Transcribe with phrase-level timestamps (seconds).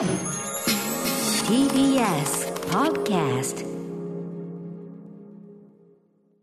[0.00, 0.08] TBS
[2.70, 3.66] Podcast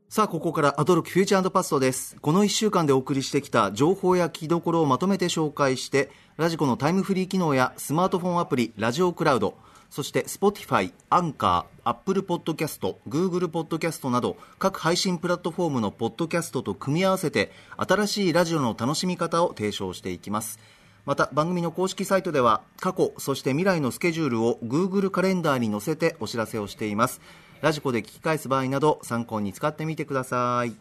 [0.09, 2.17] さあ、ここからアドロックフューチャーパストです。
[2.21, 9.55] この1週間でお送りしてきた情報や聞きどころをまとめて紹介して、ラジコのタイムフリー機能やスマートフォンアプリ、ラジオクラウド、
[9.89, 20.59] そして Spotify、アンカー、Apple Podcast、Google Podcast など各配信プラットフォームのポッドキャストと組み合わせて新しいラジオの楽しみ方を提唱していきます。
[21.07, 27.21] また番組の公式サイトでは過去そして未来のスケジュールを Google カレンダーに載せてお知らせをしています
[27.61, 30.75] ラジコで聞き返す場合など参考に使ってみてください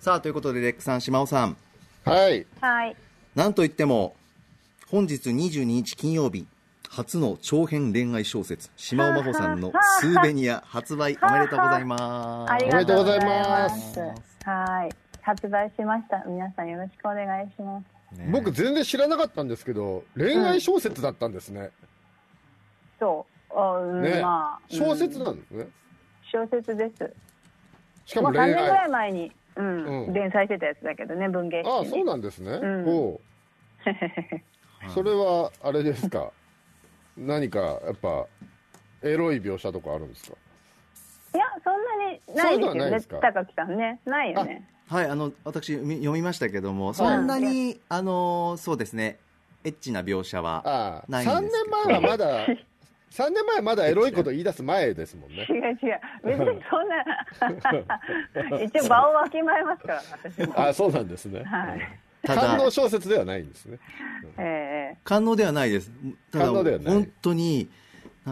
[0.00, 1.56] さあということでレックさん島尾さん
[2.04, 2.44] はい。
[2.60, 2.96] はい。
[3.36, 4.16] なんといっても
[4.88, 6.48] 本日22日金曜日
[6.90, 14.00] 初の長編恋愛小説島尾真帆さんの 「スーベニア」発売おめでとうございます ありがとうございおめでとうございます。
[14.44, 14.90] はい。
[15.22, 16.24] 発売しました。
[16.26, 17.91] 皆さんよろしくお願いします。
[18.18, 21.70] ね僕全然知らなかったんですけど、恋愛小説だったんですね。
[22.98, 23.58] そう。
[23.58, 24.60] あうんねまあ。
[24.68, 25.66] 小説うんなんですね。
[26.30, 27.12] 小説です。
[28.06, 28.54] しかもう3も恋愛。
[28.54, 31.62] 年ぐらい前に、うん、うん連載してたやつだけどね、文芸。
[31.66, 32.58] ああ、そうなんですね。
[32.58, 33.20] んおう
[34.94, 36.30] それは、あれですか？
[37.16, 38.26] 何か、やっぱ、
[39.02, 40.36] エロい描写とかあるんですか？
[41.34, 43.18] いや、そんなにないですよね、ですか？
[43.20, 44.00] 高木さんね。
[44.04, 44.66] ないよね。
[44.92, 49.18] はいあの私み読みましたけどもそんなにあのそうですね
[49.64, 52.46] エッチな描写はああ、ないんです3けど年前はまだ、
[53.12, 55.52] 3年前はまだエロいこと言い出す前ですもんね違。
[55.52, 56.00] う違う。
[56.24, 56.88] 別にそん
[58.50, 60.60] な、 一応場をわきまえますから、私も。
[60.60, 61.44] ああ、そうなんですね。
[61.44, 61.98] はい。
[62.24, 63.78] た感動だ小説ではないんですね。
[64.38, 65.92] え感動ではないです
[66.32, 67.68] ただ感動ではない本当に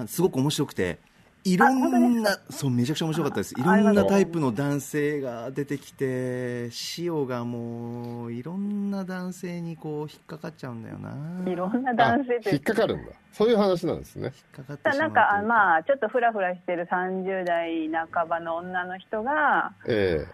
[0.07, 0.99] すごく面白くて
[1.45, 3.55] いろんなそうめちゃくちゃ面白かったです。
[3.59, 11.17] いろんなタイプの男性が出てきて塩がもういろんな男性にこう引っかかっちゃうんだよな。
[11.47, 13.13] えいろんなあ男性と引っかかるんだ。
[13.33, 14.27] そういう話なんですね。
[14.27, 20.27] 引っかかってしまうんなかあまあちょっとフラフラしてる30代半ばの女の人が、え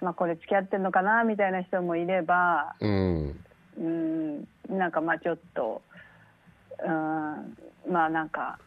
[0.00, 3.38] まあ、これ付き合ってんのかなみたいな人もいればえうん。
[3.76, 5.82] うんなんかまあちょっと
[6.78, 8.58] うんまあなんか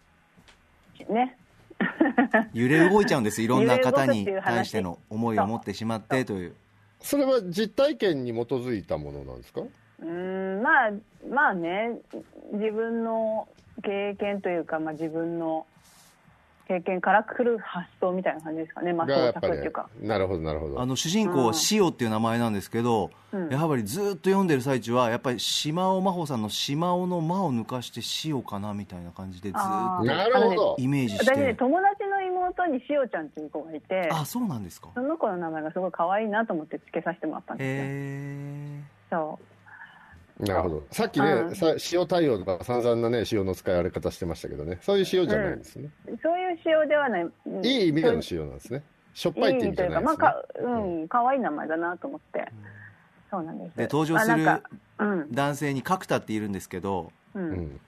[1.09, 1.37] ね
[2.53, 6.55] 揺れ動いちゃうんですいろんな方に対しての思いを持ってしまってという。
[6.99, 9.61] それは実体験に基づいたものなんですか？
[10.01, 10.91] うんまあ
[11.29, 11.99] まあね
[12.53, 13.47] 自分の
[13.83, 15.65] 経験というか、まあ、自分の
[16.67, 19.89] 経験から来る発想みたいな感じですかね、まあ、創がやっぱり作っていうか。
[20.01, 20.81] なるほどなるほど。
[20.81, 23.49] あの主人公は塩っていう名前なんですけど、うん。
[23.49, 34.89] やはりずっと読んでる最中はやっぱり島尾真帆さんの島尾の間を抜かして塩かなみたいな感じでずっとイメージし私ねて友達の妹にしおちゃんっていう子がいてあそうなんですか。
[34.93, 39.39] その子の名前がすごい可愛いなと思って付けさせてもらったんですよ、えそ
[40.39, 40.83] なるほど。
[40.91, 44.77] さっきね、うんさ塩対応とか散々なね塩の使い方してましたけどね。
[44.81, 47.65] そういう塩じゃないんですね、うそういう塩ではない、うん。
[47.65, 48.83] いい意味での塩なんですね。
[49.13, 52.51] しょっぱいって意味じゃないですね、いい意味というか、まあかうん、可愛い名前だなと思って、
[53.31, 53.77] そうなんです。
[53.77, 54.63] で登場する
[55.31, 57.79] 男性に角田っているんですけどううんん、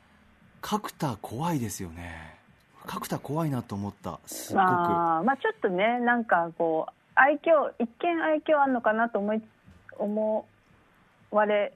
[0.62, 2.38] 角田怖いですよね。
[2.86, 4.20] 角田怖いなと思った。
[4.26, 4.66] すっごく。
[4.66, 9.42] まあまあちょっとねなんかこう愛嬌一見愛嬌あんのかなと思い
[9.98, 10.48] 思
[11.32, 11.74] われ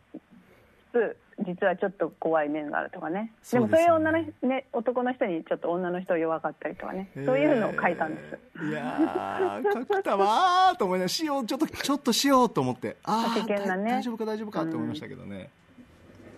[0.93, 3.33] つつ実はちょっと怖い面があるとかね。
[3.51, 7.09] でもそういう女の人、ね、男の人にちょっと女の人弱かったりとかね。
[7.25, 8.21] そういうのを書いたんで
[8.55, 12.97] す、いやー角田はーと思いながら塩ちょっとちょっとしようと思って。
[13.03, 13.91] ああ危険なね。
[13.91, 15.49] 大丈夫か大丈夫かって思いましたけどね、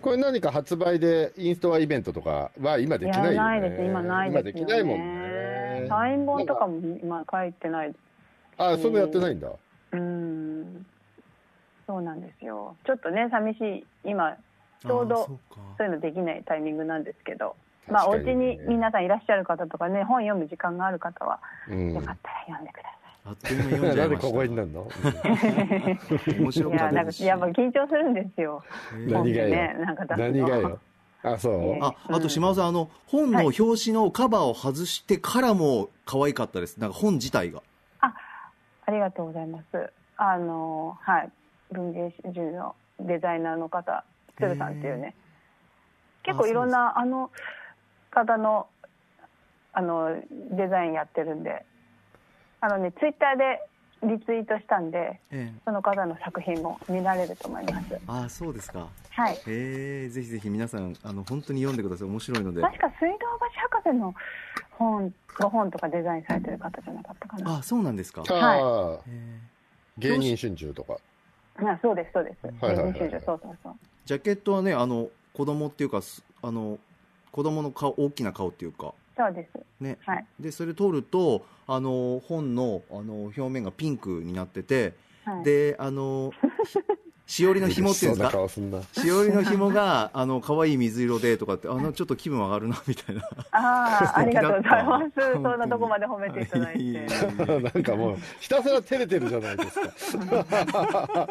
[0.00, 3.36] これ何か発売でインストアイベントとかは今できないよね。
[3.36, 3.84] やないです。
[3.84, 5.86] 今ないですよ、ね、今できないもんね。
[5.88, 7.94] サイン本とかも今書いてない
[8.56, 9.52] あそれもやってないんだ。
[9.92, 10.86] うん。
[11.86, 12.74] そうなんですよ。
[12.84, 13.86] ちょっとね寂しい。
[14.04, 14.36] 今
[14.86, 15.38] ちょうど
[15.78, 17.56] そういうのできないタイミングなんですけど、
[17.90, 21.94] まあお家に皆さんいらっしゃる方とかね本読む時間がある方は、うん。
[21.94, 22.92] よかったら読んでくだ
[23.24, 24.28] あっという間に読んじゃないんでました。
[24.28, 24.88] 小声になるの？
[26.38, 26.90] 面白かさい。
[26.90, 28.62] いやなんかったですしやっぱ緊張するんですよ。
[28.92, 29.12] えー。
[29.12, 29.76] 何がよ、ね
[30.16, 30.78] 何がよ？
[31.22, 36.78] あそう、ねああと島尾さん、あの本の表紙のカバーを外してからも可愛かったです。
[36.78, 37.62] なんか本自体が。
[38.00, 38.12] あ
[38.90, 39.92] りがとうございます。
[40.16, 41.30] あのはい。
[41.72, 44.04] 文芸誌のデザイナーの方
[44.38, 45.14] 鶴さんっていうね
[46.22, 47.30] 結構いろんなあの
[48.10, 48.66] 方の
[49.72, 50.16] あの
[50.52, 51.64] デザインやってるんで。
[52.60, 53.60] あのねツイッターで
[54.02, 55.60] リツイートしたんでええ。
[55.64, 57.98] その方の作品も見られると思います。
[58.06, 58.88] ああそうですか。
[59.10, 59.38] はい。
[59.46, 62.08] えー、ぜひぜひ皆さんあの本当に読んでください。
[62.08, 62.62] 面白いので。
[62.62, 63.18] 確か水道
[63.54, 64.14] 橋博士の
[64.72, 67.58] 本ご本とかデザインされてる方じゃなかったかな。
[67.58, 69.38] あそうなんですか、ああ、え。
[69.98, 70.96] 芸人春秋とか。
[71.58, 72.46] あそうですそうです。
[72.64, 72.92] はいはいはいはい。
[72.94, 73.74] 人種そうそうそう。
[74.06, 76.78] ージャケットはねあの子供っていうかすあの
[77.32, 79.58] 子供の顔大きな顔っていうかそうです。
[79.80, 80.26] ね、はい。
[80.38, 84.94] でそれ取るとあの本のあの表面がピンクになってて、
[85.24, 86.32] はい、であの
[87.26, 88.38] しおりの紐っていうんですか？
[88.38, 95.12] 嬉しおりの紐が あの可愛い水色でとかってあのちょっと気分上がるなみたいなああ、 ありがとうございます。
[95.34, 97.06] そんなとこまで褒めていただいて。
[97.60, 99.64] なんかもう、ひたすら照れてるじゃないで
[99.98, 101.28] すか。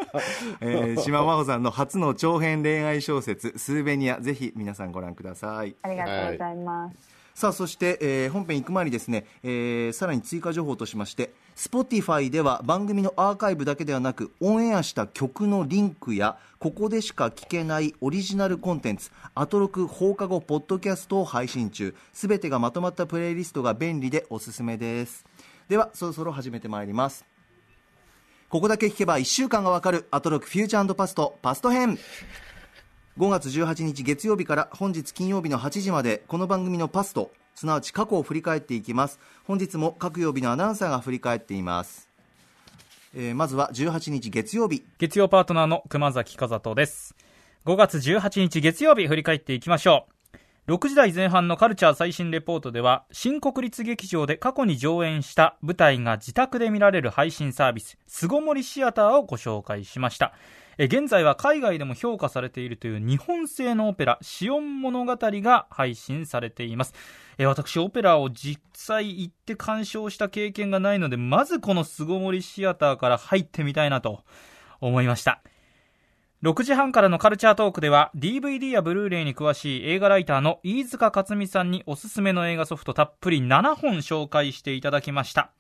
[0.62, 6.96] えー、島真帆さんの初の長編恋愛小説「スーベニア」ぜひ皆さんご覧くださいありがとうございます。
[7.34, 25.26] さあそして、えー本編行く前にですね、えーさらに追加情報としまして Spotify では番組のアーカイブだけではなくオンエアした曲のリンクやここでしか聞けないオリジナルコンテンツアトロク放課後ポッドキャストを配信中すべてがまとまったプレイリストが便利でおすすめです。
[25.70, 27.26] ではそろそろ始めてまいります。
[28.50, 31.98] ここだけ聞けば1週間がわかるアトロクフューチャーパストパスト編。
[33.18, 42.08] 5月18日月曜日から本日金曜日の8時までこの番組のパストすなわち過去を振り返っていきます本日も各曜日のアナウンサーが振り返っています、
[43.16, 47.16] えーまずは18日月曜日月曜パートナーの熊崎和人です。
[47.66, 50.06] 5月18日月曜日振り返っていきましょ
[50.68, 50.72] う。
[50.72, 60.34] 6時台前半のカルチャー最新レポートでは、新国立劇場で過去に上演した舞台が自宅で見られる配信サービス、巣ごもりシアターをご紹介しました。
[60.78, 66.94] 現在は海外でも評価されているという日本製のオペラ、シオン物語が配信されています。
[67.38, 74.24] え私、オペラを実際行って鑑賞した経験がないので、まずこの巣ごもりシアターから入ってみたいなと
[74.80, 75.42] 思いました。
[76.44, 85.52] 6時半からのカルチャートークでは DVD やブルーレイに詳しい映画ライターの飯塚克美さんにおすすめの映画ソフトたっぷり7本紹介していただきました。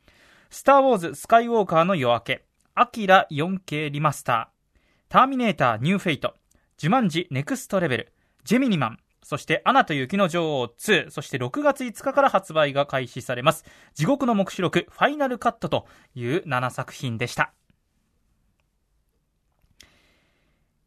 [0.51, 2.45] スター・ウォーズ・スカイウォーカーの夜明け、
[2.75, 6.36] アキラ 4K リマスター、ターミネーター・ニューフェイト、
[6.77, 8.13] ジュマンジ・ネクストレベル、
[8.44, 13.66] ジェミニマン、そしてアナと雪の女王2、そして6月5日から発売が開始されます。
[13.95, 17.51] 地獄の黙示録ファイナルカットという7作品でした。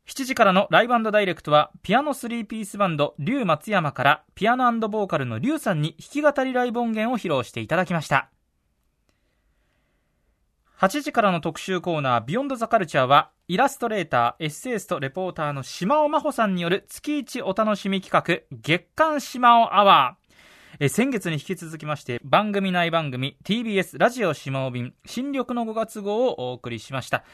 [0.07, 8.31] 7時からのライブダイレクトは、ピアノ3ピースバンド、リュウ松山から、ピアノボーカルのリュウさんに弾き語りライブ音源を披露していただきました。
[10.81, 20.35] 8時からの特集コーナー、ビヨンドザカルチャーは、イラストレーター、エッセイスト、レポーターの島尾真帆さんによる月一お楽しみ企画、月刊島尾アワー。
[20.79, 27.25] え先月に引き続きまして、番組内番組、TBS ラジオ島尾便、新緑の5月号をお送りしました。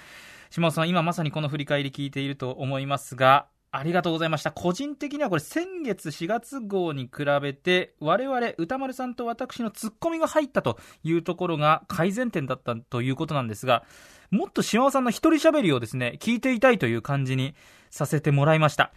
[0.49, 4.53] 島尾さん、今まさにこの振り返り聞いていると思いますが、ありがとうございました。
[4.53, 13.83] 個人的にはこれ先月4月号に比べて、我々歌丸さんと私のツッコミが入ったというところが改善点だったということなんですが、
[14.31, 17.57] もっと島尾さんの一人喋りをですね、聞いていたいという感じに
[17.91, 18.93] させてもらいました。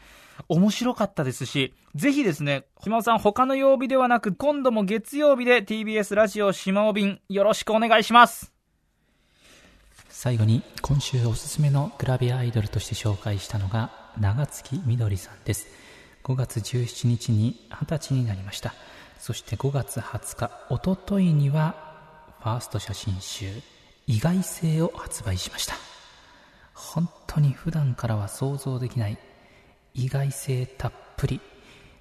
[0.47, 8.53] 面白かったですし、ぜひですね、島尾さん他の曜日ではなく、今度も月曜日で TBS ラジオ島尾便よろしくお願いします。
[10.09, 15.67] 最後に今週おすすめのグラビアアイドルとして紹介したのが長月みどりさんです。
[16.23, 18.73] 5月17日に20歳になりました。
[19.19, 21.75] そして5月20日おとといには
[22.41, 23.61] ファースト写真集
[24.07, 25.75] 「意外性」を発売しました。
[26.73, 29.17] 本当に普段からは想像できない
[29.93, 31.41] 意外性たっぷり。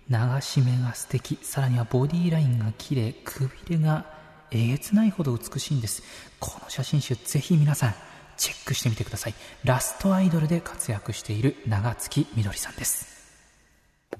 [0.08, 1.38] 流し目が素敵。
[1.42, 3.12] さらにはボディラインが綺麗。
[3.24, 4.06] くびれが
[4.50, 6.02] えげつないほど美しいんです。
[6.38, 7.94] この写真集ぜひ皆さん
[8.36, 9.34] チェックしてみてください。
[9.64, 13.16] ラストアイドルで活躍している長月みどりさんです。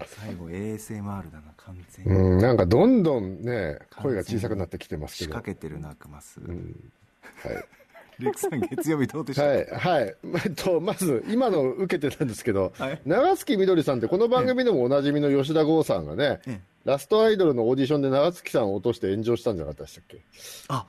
[0.06, 5.34] 最後 ASMR だな完全に、うん、なんかどんどんね、声が小さくなってきてますけ仕ど。
[5.36, 6.42] は掛けてるなクマス、い。
[8.18, 10.14] レクさん月曜日どうでした、はい、はい。
[10.44, 13.00] えっと、まず、今の受けてたんですけど、はい。
[13.04, 16.60] 長月みどりさんって、この番組でもおなじみの吉田剛さんがね、ええ。
[16.86, 20.20] ラストアイドルのオーディションで長月さんを落として炎上したんじゃなかったでしたっけ？
[20.68, 20.86] あ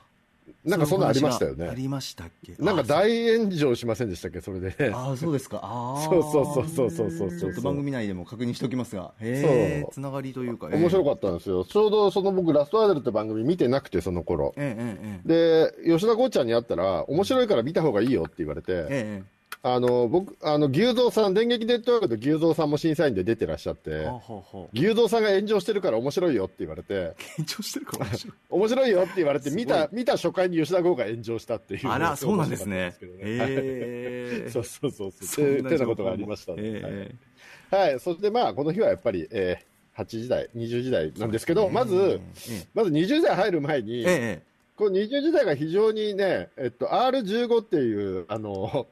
[0.63, 1.67] なんかそんなんありましたよね。
[1.67, 2.55] ありましたっけ？
[2.59, 4.91] なんかあ大炎上しませんでしたっけ、それで。
[4.93, 5.59] ああそうですか。
[5.63, 9.13] ああそうそうそうそうそうそうそうちょっと番組内でも確認しておきますが。
[9.19, 9.93] へえそう。
[9.93, 10.67] つながりというか。
[10.67, 11.63] 面白かったんですよ。
[11.65, 14.53] ちょうどその僕、ラストアイドルって番組見てなくて、その頃。
[14.55, 15.71] たええええ。
[15.73, 24.67] えで、吉田剛ちゃんに会ったら、面白いから見た方がいいよって言われて、えええあの、僕、あの、牛蔵さん、電撃ネットワークと牛蔵さんも審査員で出てらっしゃってえは、あはあはあ。
[24.73, 28.39] 牛蔵さんが炎上してるから面白いよって言われて、緊張してるかもしれない。
[28.49, 31.87] 面白いよって言われて、見た、見た初回に吉田剛が炎上したっていう。
[31.87, 32.95] あら そうなんですね。
[32.99, 33.11] すね。
[33.19, 35.11] ええそうそうそう。
[35.11, 35.45] そう。
[35.45, 37.17] ててなことがありましたね、え
[37.71, 37.75] え。
[37.75, 37.89] はい。
[37.89, 37.99] はい。
[37.99, 44.41] そしてまあ、この日はやっぱり、えー、8時台、20時台なんですけど、まず、えまず20時台入る前に、ええ。
[44.77, 48.85] この20時代が非常にね、えっと、R15 っていう、あの、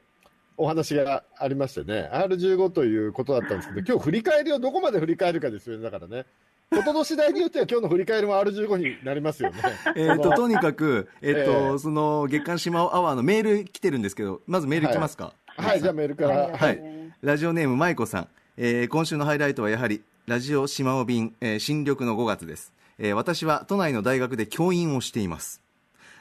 [0.56, 6.24] お話がありましてね、R15 ということだったんですけど、 今日振り返りをどこまで振り返るかですよね、だからね。
[6.70, 9.56] ことの次第によっては今日の振り返りも R15 になりますよね。
[9.94, 15.32] えっと、とにかく、えっと、ええその、月刊島尾アワーのメール来てるんですけど、まずメールいきますか？
[15.46, 16.36] はい、じゃあメールから。
[16.38, 16.82] はいはい。
[17.22, 18.28] ラジオネーム、舞子さん。
[18.56, 22.72] えー今週のハイライトはやはり、ラジオ島尾便、えー新緑の5月です。
[22.98, 25.62] えー私は都内の大学で教員をしています。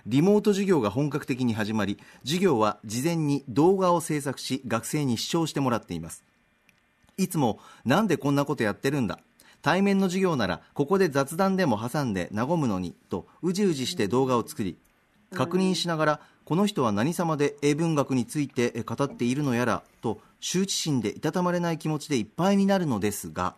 [0.07, 6.23] リモート授業が本格的に始まり、授業は事前に動画を制作し、学生に視聴してもらっています。
[7.17, 9.19] いつも、なんでこんなことやってるんだ？
[9.63, 14.77] 対面の授業なら、ここで雑談でも挟んで和むのに、と、うじうじして動画を作り、
[15.33, 23.55] 確認しながら、この人は何様で英文学についてえ語っているのやら、と、羞恥心でいたたまれない気持ちでいっぱいになるのですが、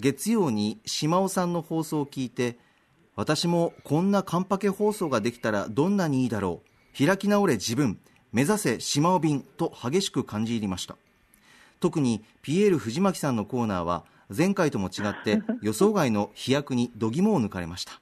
[0.00, 2.58] 月曜に島尾さんの放送を聞いて、
[3.18, 6.62] 私もこんなカンパケ放送ができたらどんなにいいだろ
[6.94, 7.04] う。
[7.04, 7.98] 開き直れ自分、
[8.30, 10.96] 目指せ島尾便と激しく感じ入りました。
[11.80, 18.00] 特にピエール藤巻さんのコーナーは前回とも違って 予想外の飛躍に度肝を抜かれました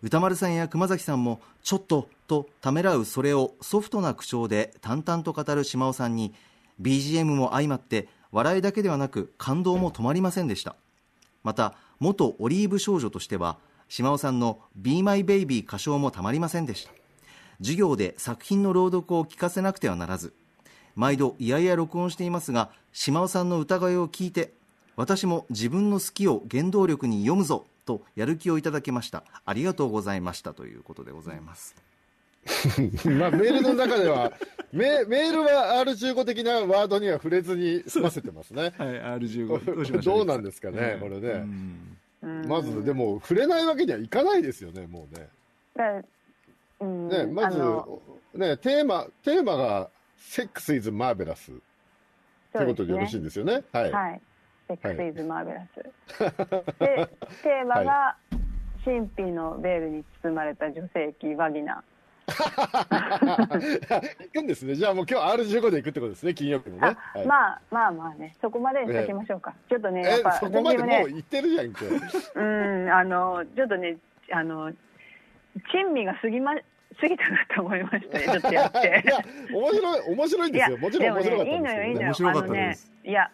[0.00, 6.34] 歌丸さんや熊崎さんもちょっととためらうそれをソフトな口調で淡々と語る島尾さんに
[6.80, 10.76] BGM も相まって笑いだけではなく感動も止まりませんでした
[11.42, 13.58] また元オリーブ少女としては
[13.90, 16.92] 島尾さんの「Be My Baby」歌唱もたまりませんでした。
[17.58, 20.32] 授業で作品の朗読を聞かせなくてはならず
[20.94, 24.54] 毎度いやいや録音していますが島尾さんの歌声を聞いて
[24.96, 29.24] 私も自分の好きを原動力に読むぞとやる気をいただけました。
[29.44, 31.74] ありがとうございましたということでございます。
[33.04, 34.32] まあ、メールの中では、
[34.72, 38.72] メメールは R15 的なワードには触れずに済ませてますね。
[38.78, 41.44] はい R15 どうなんですかね、これね。
[42.22, 45.28] まず、でも、触れないわけにはいかないですよね、もうね。
[46.80, 47.58] ね、まず
[48.34, 51.54] ね、テーマ、テーマが、セックスイズマーベラスっ
[52.52, 53.62] てことでよろしいんですよね。
[53.72, 53.90] はい。
[53.90, 54.20] はい。
[54.68, 55.82] セックスイズマーベラス。
[56.78, 57.08] で、
[57.42, 58.16] テーマが、
[58.84, 61.82] 神秘のベールに包まれた女性器ワギナ。
[62.30, 64.00] 行
[64.32, 64.74] くんですね。
[64.74, 66.82] じゃあもう今日 R15 で行くってことですね、金曜日もね。
[66.82, 69.54] あ、はいまあまあまあね、そこまでにしときましょうか。
[69.68, 71.84] ちょっとね、やっえぱ、そこまでもう、行ってるじゃん、今日。
[72.34, 73.98] うん、あの、ちょっとね、
[74.32, 74.72] あの、
[75.72, 76.60] 珍味が過ぎま、過
[77.08, 79.02] ぎたなと思いましたね、ちょっとやって。
[79.04, 79.18] いや、
[79.52, 80.78] 面白い、面白いんですよ。
[80.78, 82.06] もちろん面白かったんですけどでもね、いいのよ、いいのよ。
[82.08, 83.30] 面白かったあのねです、いや、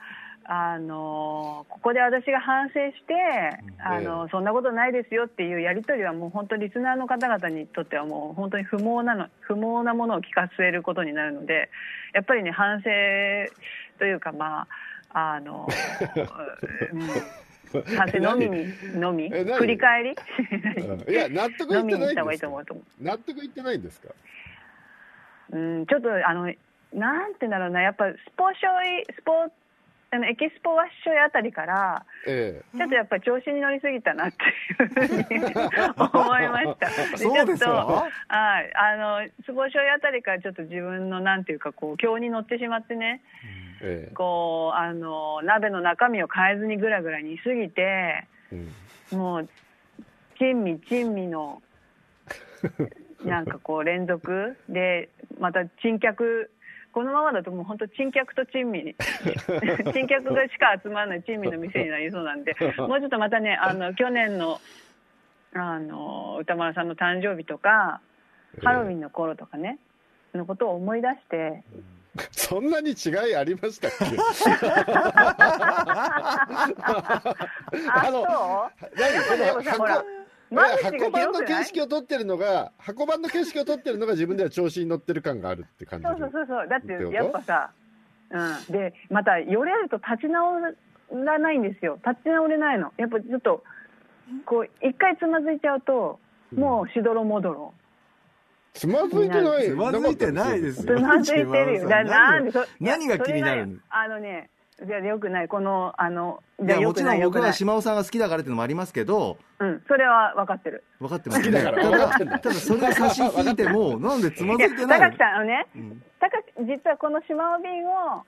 [0.48, 3.14] あのーここで私が反省して、
[3.78, 11.68] あのえそんなことないですよっていうやり取りはもう本当リスナーの方々にとってはもう本当に不毛なの不毛なものを聞かせることになるので
[12.14, 12.86] やっぱりね反省
[13.98, 14.68] というかまあ
[15.10, 15.66] あの、
[17.72, 18.66] うん、反省のみに
[18.98, 19.30] のみ？
[19.30, 20.16] 振り返り？
[20.76, 21.10] うん。
[21.10, 22.84] いや、納得いのってみにした方がいいないんですかと思うと思う。
[23.04, 24.08] 納得いってないんですか
[25.52, 26.52] うん、ちょっとあの
[26.92, 27.80] なんて言うんだろうな。
[27.80, 29.32] やっぱスポショイスポ
[30.10, 35.54] あのエキスポワッショイあたりからえちょっとやっぱり調子に乗りすぎたなっていうふうに
[35.98, 36.88] 思いました。
[37.18, 38.72] そうですちょっとかはい。
[38.74, 43.20] あのスポショイあたりからちょっと自分のなんていうかこう今日に乗ってしまってね。
[43.82, 44.14] ええ。
[44.14, 48.64] こうあの鍋の中身を変えずにぐらぐら煮すぎてえ
[49.12, 49.18] うん。
[49.18, 49.48] もう
[50.38, 51.62] 珍味珍味の
[53.24, 55.08] なんかこう連続で
[55.40, 56.50] また珍客
[56.96, 58.96] このままだともう本当珍客と珍味。
[59.92, 64.62] 珍客がしか集まらない珍味の店になりそうなんでもうちょっとまたねあの去年の
[65.52, 68.00] あの歌丸さんの誕生日とか
[68.64, 69.78] ハロウィンの頃とかね
[70.34, 71.62] のことを思い出して。
[72.30, 74.04] そんなに違いありましたっけ？
[77.92, 78.22] あの
[78.96, 79.12] 何？
[79.28, 80.04] このほら間口が
[80.50, 86.68] 箱版の形式を取ってるのが箱版の形式を取ってるのが自分では調子に乗ってる感があるって感じそうそうそうそう。
[86.68, 87.70] だってやっぱさ、
[88.30, 90.60] うん、でまたよれると立ち直
[91.24, 91.98] らないんですよ。
[92.06, 92.92] 立ち直れないの。
[92.96, 93.64] やっぱちょっと
[94.44, 96.20] こう一回つまずいちゃうと
[96.54, 97.74] もうしどろもどろ。
[98.72, 99.68] つまずいてない。
[99.68, 100.60] つまずいてない。
[100.60, 101.88] ですつまずいてるよ。
[101.88, 104.50] だなんでそ何が気になるあのね
[104.84, 105.48] じゃあよくない。
[105.48, 109.82] このあのいじゃあよくやもちろん僕はい島尾さんが好きだからっていうのもありますけどうん。
[109.88, 110.84] それは分かってる。
[111.00, 111.62] 分かってますね。
[111.62, 116.02] ただだただそれを差し引いても なんでつまずいてない高木さんあのねうん。
[116.20, 118.24] 高木実はこの島尾便を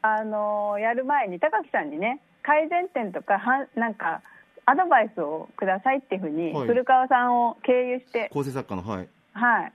[0.00, 4.22] あのやる前に高木さんにね改善点とかはんなんか
[4.64, 6.66] アドバイスをくださいっていうふうに、はい。
[6.66, 8.30] 古川さんを経由して。
[8.32, 9.08] 構成作家のはい。
[9.32, 9.72] はい。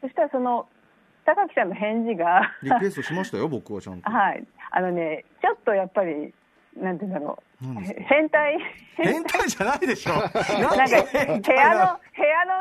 [0.00, 0.66] そしたらその
[1.24, 2.42] 高木さんの返事が。
[2.62, 4.10] リクエストしましたよ僕はちゃんと。
[4.10, 4.44] はい。
[4.72, 6.32] あのねちょっとやっぱり
[6.76, 7.66] なんて言うんだろう
[8.08, 8.58] 変態。
[8.96, 10.12] 変態じゃないでしょ。
[10.14, 11.98] なんか部屋の部屋の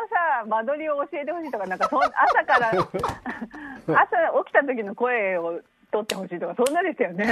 [0.10, 2.12] さ間取りを教えてほしいとかなんかそん朝
[2.46, 5.62] から 朝起きた時の声を
[5.92, 7.26] 取ってほしいとかそんなですよね。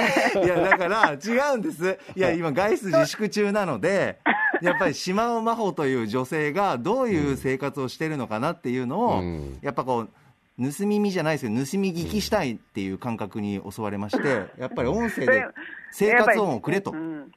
[0.43, 1.99] いやだから違うんです。
[2.15, 4.19] いや今外出自粛中なので
[4.61, 9.59] やっぱり島尾真帆という女性がどういう生活をしてるのかなっていうのを、うん。
[9.61, 10.09] やっぱこう
[10.59, 15.45] 盗み見じゃないですよ盗み聞きしたいっていう感覚に襲われましてやっぱり音声で
[15.91, 16.91] 生活音をくれと。
[16.91, 17.31] うん。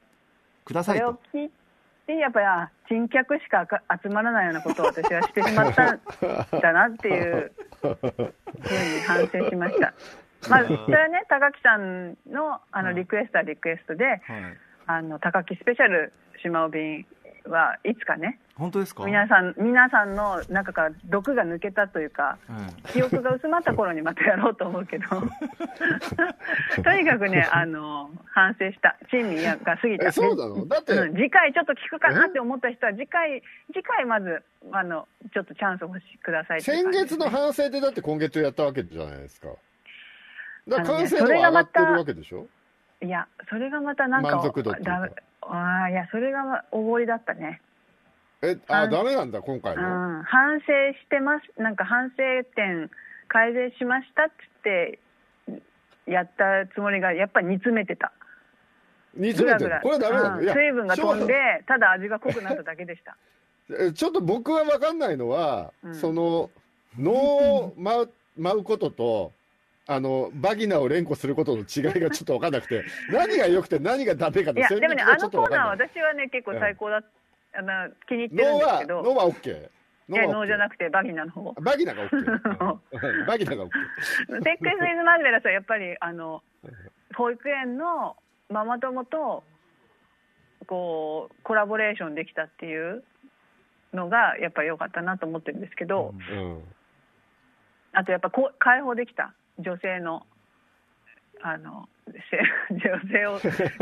[0.65, 1.19] くださいと。
[1.31, 1.51] それを聞い
[2.07, 5.99] てやっぱりあ珍客しかか集まらないようなことを私はしてしまったん
[6.61, 7.51] だなっていう
[7.81, 9.93] ふうに反省しました。
[10.49, 14.21] まあ、それはね高木さんのあのリクエストはリクエストで、はい、
[14.87, 16.11] あの高木スペシャル
[16.41, 17.05] 島尾便
[17.49, 18.39] はいつかね。
[18.55, 19.05] 本当ですか？
[19.05, 25.05] 皆さん皆さんの中から毒が抜けたというかはい記憶が薄まった頃にまたやろうと思うけど。
[26.83, 28.97] とにかくねあの反省した。
[29.09, 30.07] 珍味が過ぎた。
[30.09, 30.67] えそうなの？
[30.67, 33.41] だってうん次回ちょっと聞くかなって思った人は次回
[33.73, 39.47] 次回まずあのちょっとチャンスを欲しくださいっていう先月の反省でだって今月やったわけじゃないですか。
[40.67, 42.47] だからあのね完成度は上がってるわけでしょ？
[43.03, 45.09] いやそれがまたなんか満足度っていうか
[45.41, 47.61] だあーいやそれがおごりだったね。
[48.43, 50.23] え、あ、あダメなんだ、今回うん、の。
[50.23, 50.65] 反省
[50.99, 52.15] してます、なんか反省
[52.55, 52.89] 点
[53.27, 54.33] 改善しましたっつっ
[54.63, 54.99] て
[56.07, 58.11] やったつもりが、やっぱり煮詰めてた、
[59.15, 59.79] 煮詰めてる。
[59.83, 60.45] これはダメなの、うん。
[60.47, 61.33] 水分が飛んで、
[61.67, 63.15] ただ味が濃くなっただけでした。
[63.79, 65.95] えちょっと僕は分かんないのは、うん。
[65.95, 66.49] その
[66.97, 68.07] 脳を舞
[68.57, 69.33] うことと
[69.87, 77.03] あのバギナを連呼することの違いがちょっと分かんなくて 何が良くて何がダメかいや、でもね、あのコーナー、は私はね、結構最高だ、
[77.53, 79.69] あの気に入ってるん脳はですけど、脳は OK
[80.09, 81.53] いや脳じゃなくくて、バギナの方。
[81.53, 83.25] バギナが OK うん。
[83.25, 86.43] バギナが OK セックス・イズ・マーベラスはやっぱりあの
[87.15, 88.17] 保育園の
[88.49, 89.43] ママ友と
[90.67, 93.03] こうコラボレーションできたっていう
[93.93, 96.63] のがやっぱり良かったなと思ってるんですけど、うん。
[97.93, 100.25] あとやっぱこう解放できた女性の
[101.43, 101.89] あの
[102.29, 102.39] せ
[102.75, 103.39] 女性を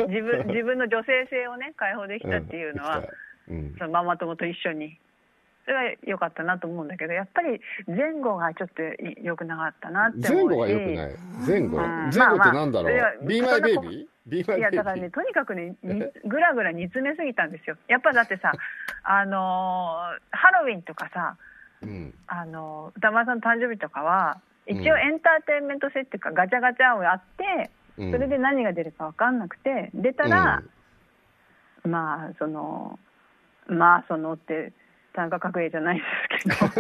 [0.08, 3.06] 自分 自分の女性性をね解放できたっていうのは、うん
[3.80, 5.00] そのママ友と一緒に。
[5.66, 8.82] それが良かったなと思うんだけどやっぱり前後がちょっと
[9.22, 10.58] 良くなかったなって思うし。
[10.58, 11.16] 前後が良くない。
[11.48, 11.78] 前後。
[11.78, 12.10] うん。
[12.10, 14.08] 前後ってなんだろう、まあまあそれは Be My Baby?
[14.28, 14.96] Be い My やだから?
[14.96, 17.78] ねとにかくね にぐらぐら煮詰めすぎたんですよ。
[17.88, 18.52] やっぱだってさ
[19.04, 21.36] あのーハロウィンとかさ
[21.82, 22.14] うん。
[22.28, 28.12] あのー歌丸さんの誕生日とかは一応うんエンターテインメント性っていうかガチャガチャをやってうん。
[28.12, 30.64] それで何が出るか分かんなくて出たら、
[31.84, 32.98] まあその
[33.68, 34.72] まあそのって
[35.14, 36.74] 田中角栄じゃないですけど。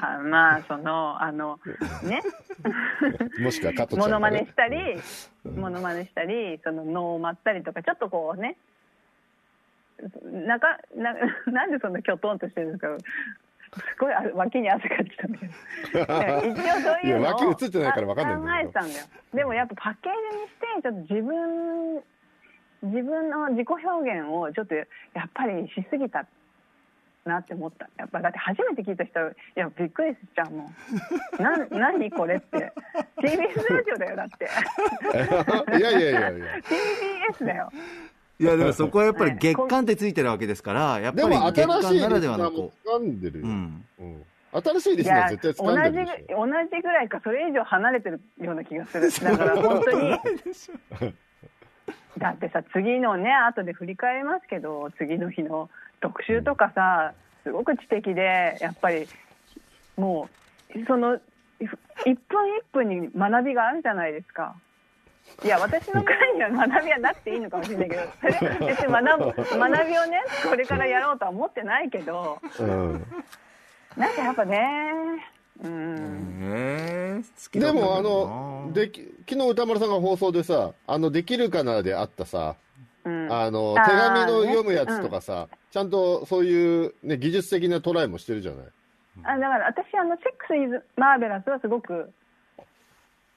[0.00, 1.60] あ まあそのあの
[2.02, 2.22] ね。
[3.40, 4.96] もしくは加藤ちゃんモノマネしたり、
[5.44, 8.56] モノマネしたり、その能を舞ったりとか、ちょっとこうね、
[10.22, 11.14] なかな
[11.52, 12.88] なんでそんなきょとんとしてるんですか、
[13.74, 15.52] すごいあ脇に汗かいてたんだけど、
[16.02, 19.06] 一応そういうのをいや脇映ってないからわかんない考えてたんだよ。
[19.34, 22.02] でもやっぱパッケージにして、ちょっと自分、
[22.82, 24.84] 自分の自己表現をちょっとや
[25.26, 26.26] っぱりしすぎた
[27.24, 27.88] なって思った。
[27.96, 31.42] やっぱだって初めて聞いた人は、いや、びっくりしちゃうもん。
[31.42, 31.56] な、
[31.90, 32.72] 何これって。
[33.18, 35.78] TBS ラジオだよ、だって。
[35.78, 36.30] いやいやいやいや
[37.32, 37.72] TBS だよ。
[38.38, 44.24] いやでもそこはやっぱり月間ってついてるわけですからやっぱりでも月新しい間ならではのこ掴んでるよ、う、うん、うん
[44.62, 49.10] 新しいリいスナーや、絶対同じ掴んでるでしょ同じぐらいか、それ以上離れてるような気がする。
[49.10, 50.10] だから本当に。
[52.18, 55.68] だってさ、次のね、後で振り返りますけど、次の日の
[56.00, 59.08] 特集とかさ、すごく知的で、やっぱり、
[59.96, 60.28] も
[60.74, 61.18] う、その、
[61.58, 61.66] 一
[62.06, 64.54] 分一分に学びがあるじゃないですか。
[65.44, 68.32] いや、私の会には学びはなくていいのかもしれないけど、 それ
[68.66, 73.06] 別に学ぶ学びをね、これからやろうとは思ってないけど、うん
[73.96, 74.92] なんかやっぱね、
[75.62, 77.24] うん。
[77.52, 82.56] でもあのでき昨日歌丸さんが放送でさ「あのできるかな」であったさ
[83.04, 83.32] うん。
[83.32, 88.66] あの手紙の読むやつとかさ、ちゃんとそういう、ね、技術的なトライもしてるじゃない。
[89.22, 92.12] あだから私あの「セックス・イズ・マーベラス」はすごく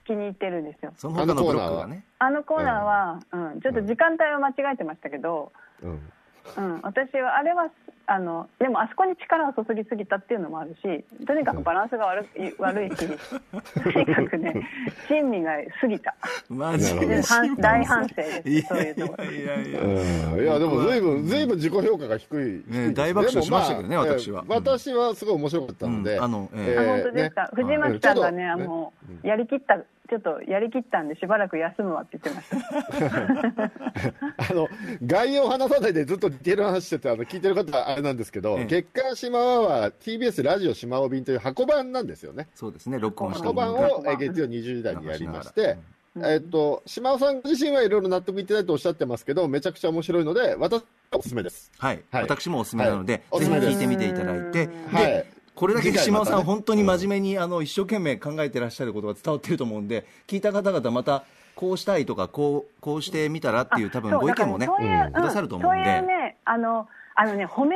[0.08, 0.94] 気に入ってるんですよ。
[0.98, 2.04] その他のブロックがね。
[2.20, 3.62] あのコーナーは、うん。
[3.62, 5.52] ちょっと時間帯を間違えてましたけど、
[5.84, 6.12] うん。
[6.56, 7.70] うん、私はあれは
[8.06, 12.96] あのでもあそこに力を注ぎすぎたっていうのもあるしとにかくバランスが悪い悪いし
[13.84, 14.66] とにかくね
[15.10, 16.16] 珍味が過ぎた。
[16.48, 17.22] マジで。
[17.28, 20.42] 反大反省ですいやそういうところいやいやうん。
[20.42, 24.44] いやでも随分随分自己評価が低い低いです大爆笑しましたけどねでも私は。
[24.46, 26.24] えー私はすごい面白かったので、うん。
[26.24, 27.50] あのえあ本当ですか、ね。
[27.54, 28.94] 藤巻さんがね、あの
[29.24, 34.52] やりきったちょっとやりきったんでしばらく休むわって言ってました。
[34.52, 34.68] あの
[35.06, 38.66] 概要を話さないでずっとディテールの話してて、あの聞いてる方はあれなんですけど、ええ。
[38.66, 42.48] 月刊しまわは TBS ラジオしまお便という箱版なんですよね。
[42.56, 45.78] そうですね録音した箱版ものをえー月曜20時台にやりまして、
[46.16, 51.72] うんえっと、島尾さん自身はいろいろ納得いってないとおっしゃってますけど、めちゃくちゃ面白いので、私はおすすめです。
[51.78, 52.24] はい、はい。
[52.24, 53.22] 私もおすすめなので、はい。
[53.22, 55.06] ぜひおすすめです聞いてみていただいて、はい。
[55.06, 61.24] でこれだけ島尾さん、ね本当に真面目に、あの一生懸命考えてらっしゃることが伝わってると思うんで、聞いた方々、また
[61.56, 67.76] こうしたいとか、こうこうしてみたらっていう、多分ご意見もね、だからそういうくださると思うんで、そういうねあのあのね褒め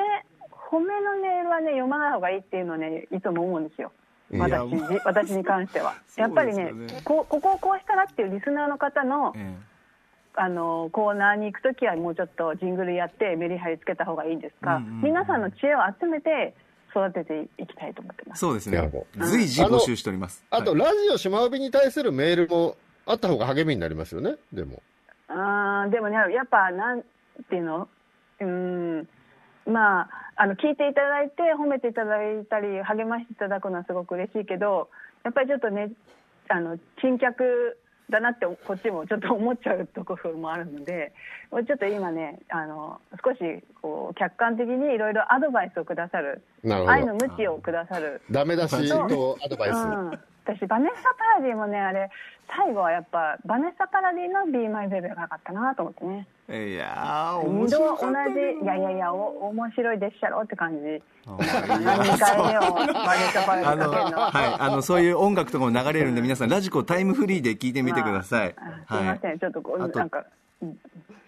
[0.52, 3.91] 褒めのメールはね読まない方がいいっていうのをねいつも思うんですよ。
[4.38, 5.96] 私に私に関しては。
[6.17, 9.56] やっぱりねねこうここをこうしたらっていうリスナーの方のえ
[10.36, 15.02] あのコーナーに行くときはもうちょっとジングルやってメリハリつけた方がいいんですが、うんうんうん。
[15.02, 16.54] 皆さんの知恵を集めて
[16.96, 18.40] 育てていきたいと思ってます。
[18.40, 18.92] えそうですね。
[19.18, 20.46] 随時募集しております。
[20.50, 20.80] あと、はい。
[20.80, 22.76] ラジオしまおびに対するメールも
[23.06, 24.82] あった方が励みになりますよね、でも。
[25.28, 27.04] あーでもねやっぱなん
[27.50, 27.88] ていうの？
[28.42, 28.46] うー
[29.02, 29.08] ん
[29.66, 34.90] まああの聞いていただいて褒めていただいたり励ましていただくのはすごく嬉しいけど
[35.24, 35.92] やっぱりちょっとね
[36.50, 37.78] あの珍客
[38.12, 41.13] だなってこっちもちょっと思っちゃうところもあるので
[41.50, 43.39] ちょっと今ねあの少し
[43.82, 46.43] こう客観的にいろいろアドバイスをくださる
[46.88, 47.15] 愛の。
[47.15, 49.76] 無知をくださるダメ出しとアドバイス。
[49.76, 52.10] うん、私バネッサ・パラディもねあれ
[52.56, 58.64] 最後はやっぱバネッサ・パラディの「Be My Baby」がなかったなと思ってねいや二度同じ。
[58.64, 61.02] いやいやいやお面白いでっしゃろって感じ。
[61.26, 61.38] あ
[61.68, 64.22] 何回目をバネッサ・パラデあの、ィかけるの。
[64.22, 68.56] はい、あの、そういう音楽とかも流れるんで、皆さん、ラジコタイムフリーで聞いてみてください。
[68.58, 69.36] あすいませはい。
[69.38, 70.26] ん、ちょっとこうなんか
[70.62, 70.78] うん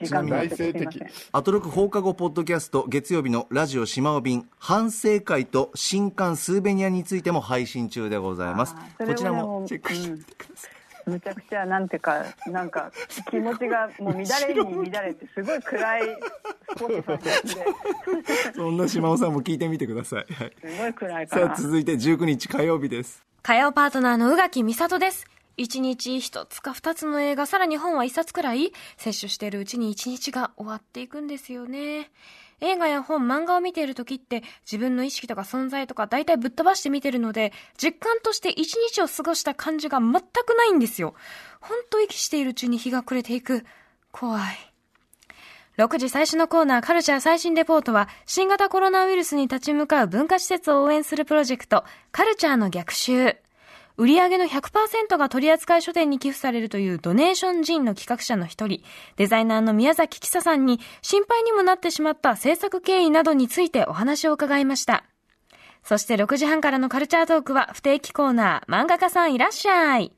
[0.01, 1.07] 時間がなくてすいません。
[1.31, 8.75] アトロク放課後ポッドキャスト月曜日のラジオ島尾便反省会と新刊スーベニアについても配信中でございます。
[8.97, 10.71] こちらもチェックしてみてください、
[11.05, 12.91] むちゃくちゃなんていうかなんか
[13.29, 16.01] 気持ちがもう乱れに乱れてすごい暗い
[16.75, 18.53] スポーツさんなんで。
[18.55, 23.23] そんな島尾さんも聞いてみてください、はい、すごい暗いかさらあ続いて19日火曜日です。
[23.41, 25.25] 火曜パートナーの宇垣美里です。
[25.55, 32.09] 一日一つか二つの映画、さらに本は一冊くらい、摂取しているうちに一日が終わっていくんですよね。
[32.63, 41.13] 映画や本、漫画を見ている時って、自分の意識とか存在とか大体ぶっ飛ばして見てるので、実感として一日を過ごした感じが全くないんですよ。
[41.59, 43.65] ほんと息しているうちに日が暮れていく。
[44.11, 44.73] 怖い。
[45.77, 53.42] 6時最初のコーナーカルチャー最新レポートは新型コロナウイルスに立ち向かう文化施設を応援するプロジェクトカルチャーの逆襲。
[53.95, 58.81] 売上の100%が取扱書店に寄付されるというドネーション人の企画者の一人、
[59.17, 65.05] デザイナーの宮崎久さんに心配にもなってしまった制作経緯などについてお話を伺いました。
[65.83, 70.13] そして6時半からのカルチャートークは不定期コーナー漫画家さんいらっしゃい。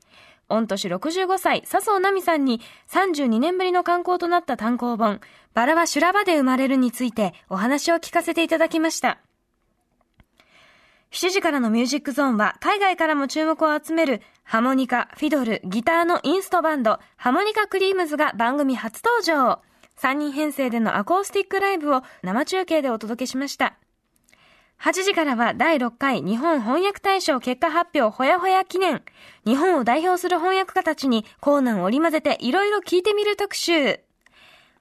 [0.48, 5.20] 御年65歳、笹生奈美さんに32年ぶりの刊行となった単行本、
[5.54, 9.18] バラは修羅場で生まれるについてお話を聞かせていただきました。
[11.16, 19.62] 7時からのミュージックゾーンは海外からも注目を集めるハモニカ、フィドル、ギターのインストバンド、ハモニカクリームズが番組初登場。
[19.98, 23.78] 3人編成でのアコースティックライブを生中継でお届けしました。
[24.78, 29.02] 8時からは第6回日本翻訳大賞結果発表ほやほや記念。
[29.46, 34.00] 日本を代表する翻訳家たちにコーナーを織り交ぜていろいろ聞いてみる特集。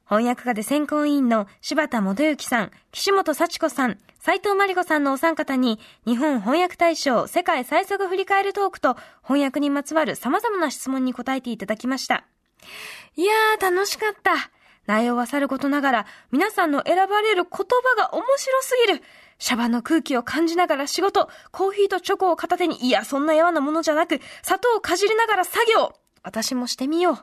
[0.07, 12.23] 翻訳家で選考委員の柴田元幸さん、岸本幸子さん、斉藤真理子さんのお三方に、日本翻訳大賞世界最速振り返るトークと、翻訳にまつわる様々な質問に答えていただきました。
[13.15, 14.51] いやー、楽しかった。
[14.85, 19.03] 内容はさることながら、皆さんの選ばれる言葉が面白すぎる。
[19.39, 25.93] シャバの空気を感じながら仕事、コーヒーとチョコを片手に、いや、そんなやわなものじゃなく、砂糖をかじりながら作業。
[26.21, 27.17] 私もしてみよう。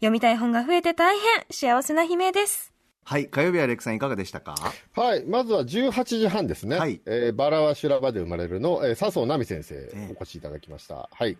[0.00, 2.72] 読みたい本が増えて大変幸せな悲鳴です。
[3.04, 4.54] はい火曜日はレックさんいかがでしたか？
[4.94, 6.78] はい、まずは18時半ですね。
[6.78, 11.08] はいえーバラは修羅場で生まれるの、えー笹生奈美先生、えお越しいただきました。
[11.12, 11.36] はい。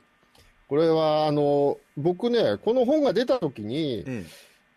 [0.68, 4.26] これは、あの、僕ね、この本が出た時に、え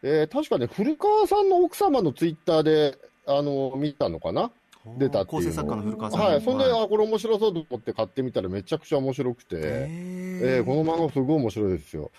[0.02, 4.52] えー確かね、古川さんの奥様のツイッターで、あの、見たのかな？
[4.86, 6.42] え出たっていうの構成作家の古川さんはい。
[6.42, 12.12] そんで、はいあ、これ面白そうと思って買ってみたらめちゃくちゃ面白くて、ええーこの漫画すごい面白いですよ。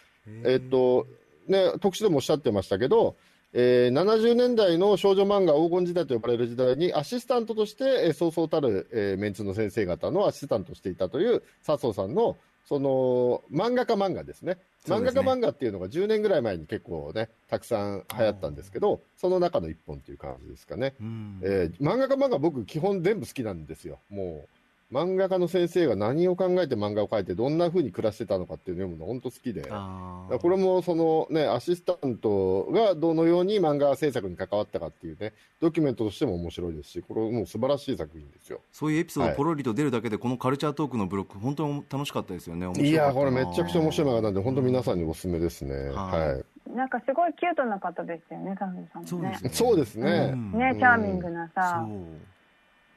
[0.44, 1.06] えっと、
[1.46, 3.16] ね、特集でもおっしゃってましたけど、
[3.52, 14.56] えー70年代の少女漫画黄金時代と呼ばれる時代にアシスタントとして、えーそうそうたる、えーメンツの先生方のアシスタントをしていたという笹生さんの、その、漫画家漫画ですね。
[14.86, 20.94] 漫画家漫画っていうのが10年ぐらい前に結構ね、たくさん流行ったんですけど、その中の一本っていう感じですかね。
[21.00, 23.98] うんえー漫画家漫画僕基本全部好きなんですよ。
[24.08, 24.48] もう、
[24.94, 38.60] 漫画家の先生が何を考えて漫画を描いて、どんな風に暮らしてたのかっていうのを読むの本当好きで、これもそのね、アシスタントがどのように漫画制作に関わったかっていうね、ドキュメントとしても面白いですし、これもう素晴らしい作品ですよ。
[38.70, 42.70] そういうエピソーはいドポロリと出るだけで、このカルチャートークのブロック、本当に楽しかったですよね。
[42.80, 45.74] いや、これめちゃくちゃ面白い漫画なんで、本当皆さんにお勧めですね。
[45.74, 46.44] はいはい。
[46.76, 49.44] なんかすごいキュートな方ですよね、サンドさんもねそうです。
[49.44, 49.50] ね。
[49.50, 50.30] そうですね。
[50.32, 51.84] うんね、チャーミングなさ。
[51.86, 52.33] そうなん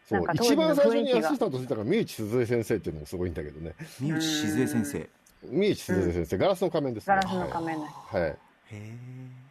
[0.09, 3.73] か当時の一番最初にアシスタントしてたのが、三内鈴江先生っていうのもすごいんだけどね。
[3.99, 5.09] 三内静江先生。
[5.43, 7.15] 三内鈴江先生、ガラスの仮面ですね。
[7.15, 8.17] ガラスの仮面の人。
[8.17, 8.29] はい。
[8.29, 8.37] へ
[8.71, 9.47] え。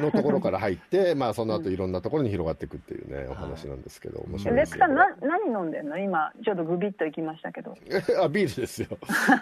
[0.00, 5.98] のところから入って、 まあその後いろんなところに広がっていくっていうね、お話なんですけど、面白いですよレ何飲んでんの？
[5.98, 7.76] 今、ちょっとグビッといきましたけど。
[8.22, 8.88] あ、ビールですよ。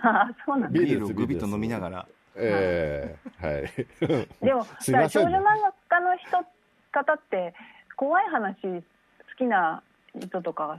[0.03, 0.81] あ そうなんだ。
[0.81, 2.07] ビールをグビッと飲みながら。
[2.37, 4.47] ええはい。
[4.47, 6.45] でも、少女漫画家の人
[6.93, 7.55] 方って、
[7.97, 8.83] 怖い話好
[9.41, 9.83] きな
[10.19, 10.79] 人とか、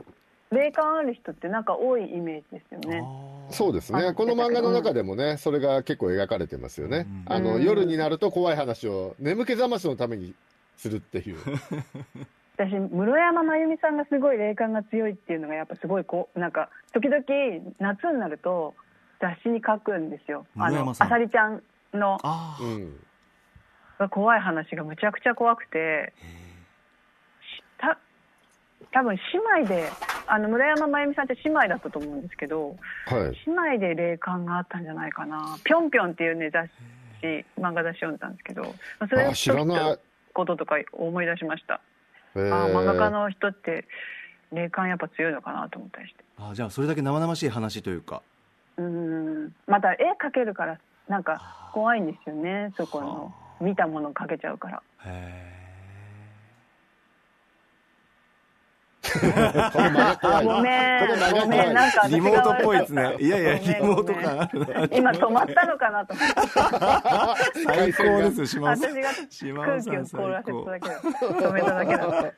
[0.52, 3.04] 霊感ある人ってなんか多いイメージですよね。
[3.50, 4.00] そうですね。
[4.08, 7.08] あこの漫画の中でもね、それが結構描かれてますよね。
[7.26, 10.34] あの、うん夜になると怖い話を眠気覚ましのために
[10.78, 11.38] するっていう。
[12.58, 17.24] 私、室山真由美さんがすごい霊感が強いっていうのが、やっぱすごいこう、なんか、時々
[17.80, 18.76] 夏になると、
[19.20, 20.46] 雑誌に書くんですよ。
[20.58, 22.64] あの、室山さんあさりちゃんのああ。
[22.64, 23.00] うん。
[24.02, 26.41] が怖い話がむちゃくちゃ怖くて、た
[28.92, 29.22] 多分姉
[29.64, 29.90] 妹で、
[30.28, 32.76] あの村山真由美さんって姉妹だったと思うんですけど、
[33.06, 33.50] はい。
[33.50, 35.58] 姉妹で霊感があったんじゃないかな。
[35.64, 36.70] ぴょんぴょんっていうね、雑
[37.22, 40.00] 誌、漫画雑誌読んでたんですけど、まあそれあ、の知らない。
[40.34, 41.82] こととか思い出しました。
[42.36, 43.86] えーあー漫画家の人って
[44.54, 46.24] 霊感やっぱ強いのかなと思ったりして。
[46.38, 48.22] あじゃあ、それだけ生々しい話というか。
[48.78, 48.86] うー
[49.48, 49.54] ん。
[49.68, 53.34] また絵描けるから、なんか怖いんですよね、そこの。
[53.60, 54.82] 見たもの描けちゃうから。
[55.06, 55.61] へ
[59.20, 60.46] この間が怖い。
[60.46, 62.10] ごめんなんかえ。
[62.10, 63.18] リモートっぽいですね。
[63.20, 64.98] いやいや、リモート感あるな。
[64.98, 67.64] 今止まったのかなと思って。
[67.66, 68.92] 最高ですよ、島尾さん。
[68.92, 71.02] 私が空気を凍らせ高ただけだ。
[71.02, 72.34] 止めただけだって。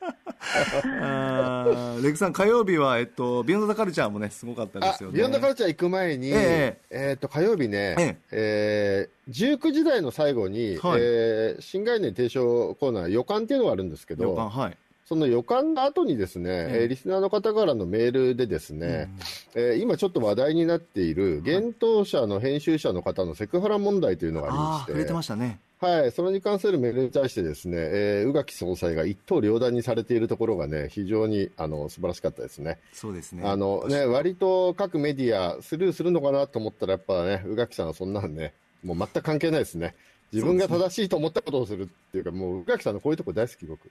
[2.02, 5.14] レグさん、火曜日は、えっと、ビヨンドザカルチャーもね、すごかったであすよね。
[5.16, 14.76] ビヨンドカルチャー行く前に、ええっと、火曜日ね、ええー19時台の最後に、はいえー新概念提唱コーナー、予感っていうのがあるんですけ予感、ど、はい。
[15.06, 19.10] その予感の後にですね、ええーリスナーの方からのメールでですね、
[19.54, 25.60] えー今ちょっと話題になっている、幻冬者の編集者の方のセクハラ問題というのがありまして、触れてましたね。
[25.80, 32.78] はい、それに関するメールに対してですね、えー宇垣総裁が一刀両断にされているところがね、非常にあの素晴らしかったですね。
[32.94, 33.42] そうですね。
[33.44, 39.94] あのね、割と各メディアスルーするのかなと思ったら、やっぱね、宇垣さんはそんなんね、もう全く関係ないですね。
[40.32, 43.90] 自分が正しいと思ったことをするっていうか、もう宇垣さんのこういうとこ大好き、僕。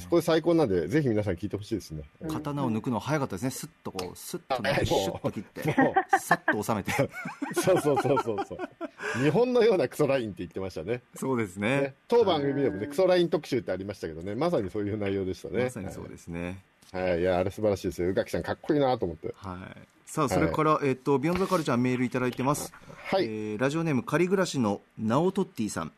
[0.00, 2.02] そこで最高なんで、ぜひ皆さん聞いてほしいですね。
[2.22, 3.50] ー刀を抜くの早かったですね。
[3.50, 6.92] スッとこう、スッとね、はいシュッと切って、もさっと収めて。
[7.54, 9.22] そうそうそうそうそう。
[9.22, 11.02] 日本のようなクソラインって言ってましたね。
[11.14, 11.94] そうですねね。
[12.08, 15.64] 当番組でもね、クソライン特集ってありましたけどね、まさにそういう内容でしたね。
[15.64, 16.62] まさにそうですね。
[16.92, 18.08] はい、はい、いや、あれ素晴らしいですよ。
[18.10, 19.34] 宇垣さんかっこいいなと思って。
[19.36, 19.97] はい。
[20.10, 22.72] さあ、それから、えっと、ビヨンドザカルチャーメールいただいてます。
[23.10, 23.24] はい。
[23.24, 25.92] えーラジオネーム借り暮らしのナオトッティさん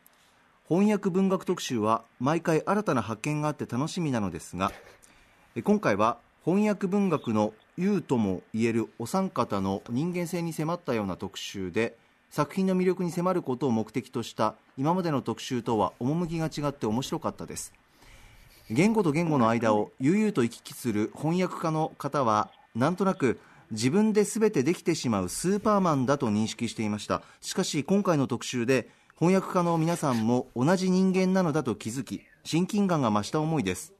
[0.68, 4.72] 翻訳文学特集は毎回新たな発見があって楽しみなのですが
[5.54, 11.96] えー今回は翻訳文学の優とも言えるお三方の人間性に迫ったような特集で
[12.30, 17.72] 作品の魅力に迫ることを目的とした今までの特集とは趣が違って面白かったです
[18.70, 23.38] 言語と言語の間を悠々と行き来する翻訳家の方はなんとなく
[23.70, 27.22] 自分で全てできてしまうスーパーマンだと認識していました。
[27.40, 33.92] しかし今回の特集で翻訳家の皆さんも同じ人間なのだと気づき親近感が増した思いです。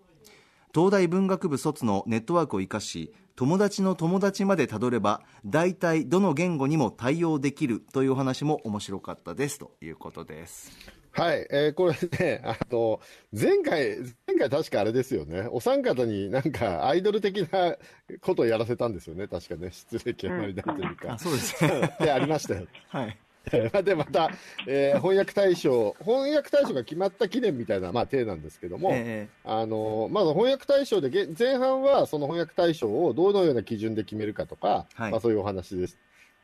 [0.74, 9.58] 東大文学部卒のネットワークを生かし友達の友達までたどれば大体どの言語にも対応できるというお話も面白かったです。
[9.58, 10.99] ということです。
[11.12, 13.00] はい、えーこれね、 あの、
[13.32, 15.48] 前回、前回確かあれですよね。
[15.50, 17.76] お三方になんかアイドル的な
[18.20, 19.26] ことをやらせたんですよね。
[19.26, 19.70] 確かね。
[19.72, 21.18] 失礼極まりだというか。
[21.18, 22.66] そうですねで、ありましたよ。
[22.88, 23.18] はい
[23.84, 24.30] で、また、
[24.66, 35.96] えー翻訳大賞、翻訳大賞が決まった記念みたいな、まあ、体なんですけども、えあの、まず翻訳大賞で、げ前半はその翻訳大賞をどのような基準で決めるかとか、はいまあそういうお話です。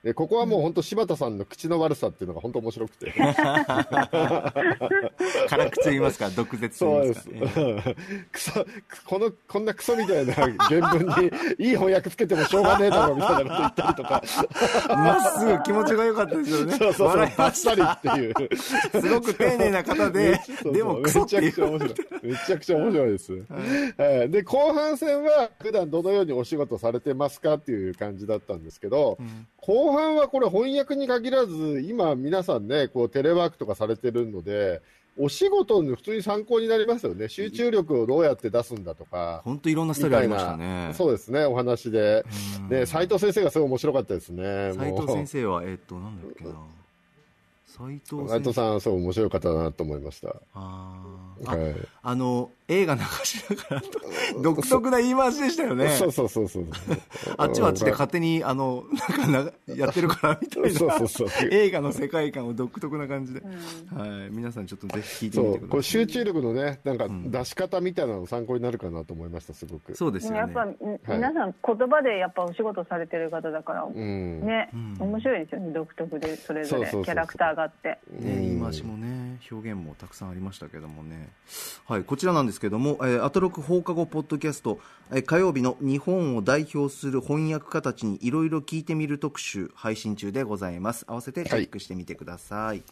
[0.06, 3.10] でここはもう本当柴田さんの口の悪さっていうのが本当面白くて。
[5.48, 7.54] 辛口言いますか毒舌とそうで言います
[8.44, 8.52] す。
[8.52, 8.66] か、 クソ
[9.04, 10.48] このこんなクソみたいな原
[10.96, 14.22] 文にいい翻訳つけてもしょうがねえだろみたいなこと言ったりとか。
[14.90, 16.76] まっすぐ気持ちが良かったですよね。
[16.78, 17.18] そうそうそう。
[17.18, 18.34] バッサリっていう。
[18.92, 20.72] たすごく丁寧な方でそうそう。
[20.72, 21.94] でもクソってめちゃくちゃ面白い。
[22.22, 23.32] めちゃくちゃ面白いです。
[23.32, 24.30] はい。
[24.30, 29.18] で、後半戦は普段どのようにお仕事されてますかっていう感じだったんですけど、
[29.66, 34.82] 後半はこれ翻訳に限らず、今皆さんね、こうテレワークとかされてるので、
[35.18, 37.28] お仕事に普通に参考になりますよね。
[37.28, 39.40] 集中力をどうやって出すんだとか。
[39.44, 42.24] 本当いろんなストーリーありましたねそうですね、お話で。
[42.60, 44.72] うんで、斉藤先生がすごい面白かったですね。
[44.74, 46.50] 斉藤先生はえっとなんだっけな
[47.76, 50.34] 斉藤斉藤さん、すごい面白い方だなと思いました。
[50.54, 51.74] あはい。
[52.02, 53.82] あの映画流しながら
[54.42, 55.90] 独特な言い回しでしたよね。
[55.90, 56.64] そうそうそうそう。
[57.36, 58.84] あっちはあっちで勝手にあの
[59.26, 60.70] なんかなやってるからみたいな。
[60.70, 63.98] そうそうそう映画の世界観を独特な感じで、うん。
[63.98, 65.70] はい、皆さんちょっとぜひ聞いてそう、みてください。
[65.70, 67.30] これ集中力のね、なんかん。
[67.30, 69.94] 出し方みたいなの参考になるかなと思いました、すごく。
[69.94, 70.38] そうですよね。
[70.38, 70.74] やっぱ、み
[71.06, 74.40] 皆さん言葉でやっぱお仕事されてる方だから、うん。
[74.40, 74.96] ね、うん。
[74.98, 75.72] 面白いですよね。
[75.72, 76.86] 独特でそれぞれ。
[76.86, 77.04] そうそうそうそう。
[77.04, 77.98] キャラクターがあって。
[78.10, 78.24] うん。
[78.24, 81.28] ね、言い回しもね表現もたくさんありましたけどもね、
[81.86, 91.04] はい、こちらなんですけども、えーアトロク放課後ポッドキャスト、えー火曜日の日本を代表する翻訳家たちにいろいろ聞いてみる特集配信中でございます。
[91.08, 92.82] 合わせてチェックしてみてください、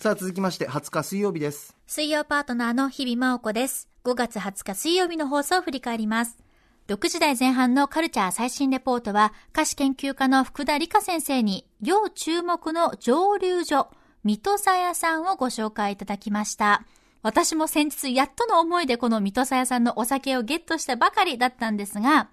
[0.00, 1.74] さあ続きまして20日水曜日です。
[1.86, 3.88] 水曜パートナーの日々真央子です。
[4.04, 6.43] 5月20日水曜日の放送を振り返ります。
[6.86, 13.88] 6時台前半のカルチャー最新レポートは、菓子研究家の福田里香先生に、要注目の蒸留所、
[14.22, 16.84] 水戸さやさんをご紹介いただきました。
[17.22, 22.28] 私も先日やっとの思いでこの水戸さやさんのお酒をゲットしたばかりだったんですが、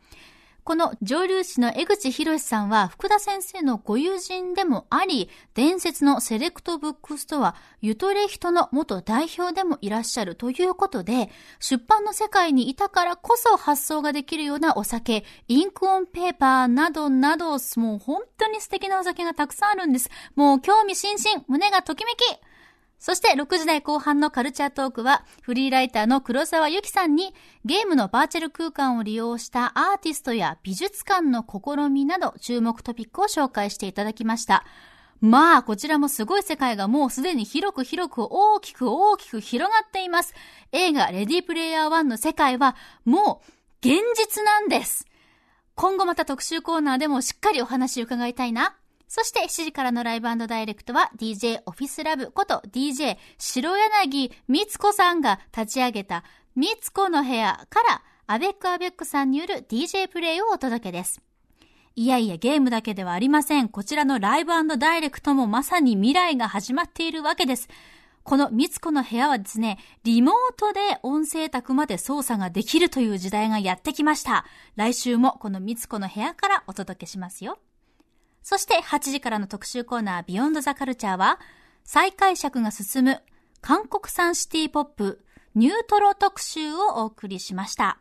[0.64, 20.12] この蒸留士の江口宏志さんは福田先生のご友人でもあり、伝説のセレクトブックストア、ユトレヒトの元代表でもいらっしゃるということで、出版の世界にいたからこそ発想ができるようなお酒、インクオンペーパーなどなど、もう本当に素敵なお酒がたくさんあるんです。
[20.36, 22.18] もう興味津々、胸がときめき
[23.02, 27.34] そして6時台後半のカルチャートークはフリーライターの黒沢由紀さんに
[27.66, 34.64] ゲームのバーチャル空間を利用したアーティストや美術館の試みなど注目トピックを紹介していただきました。
[35.20, 40.36] まあ、こちらもすごい世界がもうすでに広く広く大きく大きく広がっています。
[40.72, 45.08] 映画レディープレイヤー1の世界はもう現実なんです。
[45.74, 48.76] 今後また特集コーナーでもしっかりお話伺いたいな。
[49.14, 56.24] そして7時からのライブダイレクトは DJ オフィスラブこと DJ 白柳みつこさんが立ち上げた
[56.56, 61.22] みつこの部屋からアベックアベックさんによる DJ プレイをお届けです。
[61.98, 63.68] いやいや、ゲームだけではありません。
[63.68, 67.68] こちらのライブダイレクトもまさに未来が始まっているわけです。
[68.24, 74.46] このみつこの部屋はですね、リモートで音声卓まで操作ができるという時代がやってきました。
[74.78, 77.60] 来週もこのみつこの部屋からお届けしますよ。
[78.42, 81.40] そして8時からの特集コーナービヨンドザカルチャーは、
[81.84, 83.22] 再解釈が進む
[83.62, 85.24] 韓国産シティポップ
[85.56, 88.00] ニュートロ特集をお送りしました。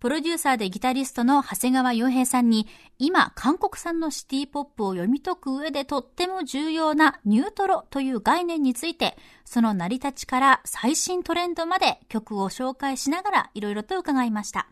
[0.00, 2.66] プロデューサーでギタリストの長谷川洋平さんに、
[2.98, 14.66] 今、韓国産のシティポップを読み解く上でとっても重要なニュートロという概念について、その成り立ちから最新トレンドまで曲を紹介しながらいろいろと伺いました。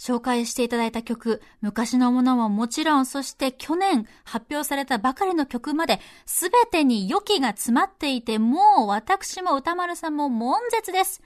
[0.00, 11.20] 紹介していただいた曲、昔のものももちろん、そして去年発表されたばかりの曲まで、すべてに良きが詰まっていて、もう私も歌丸さんも悶絶です。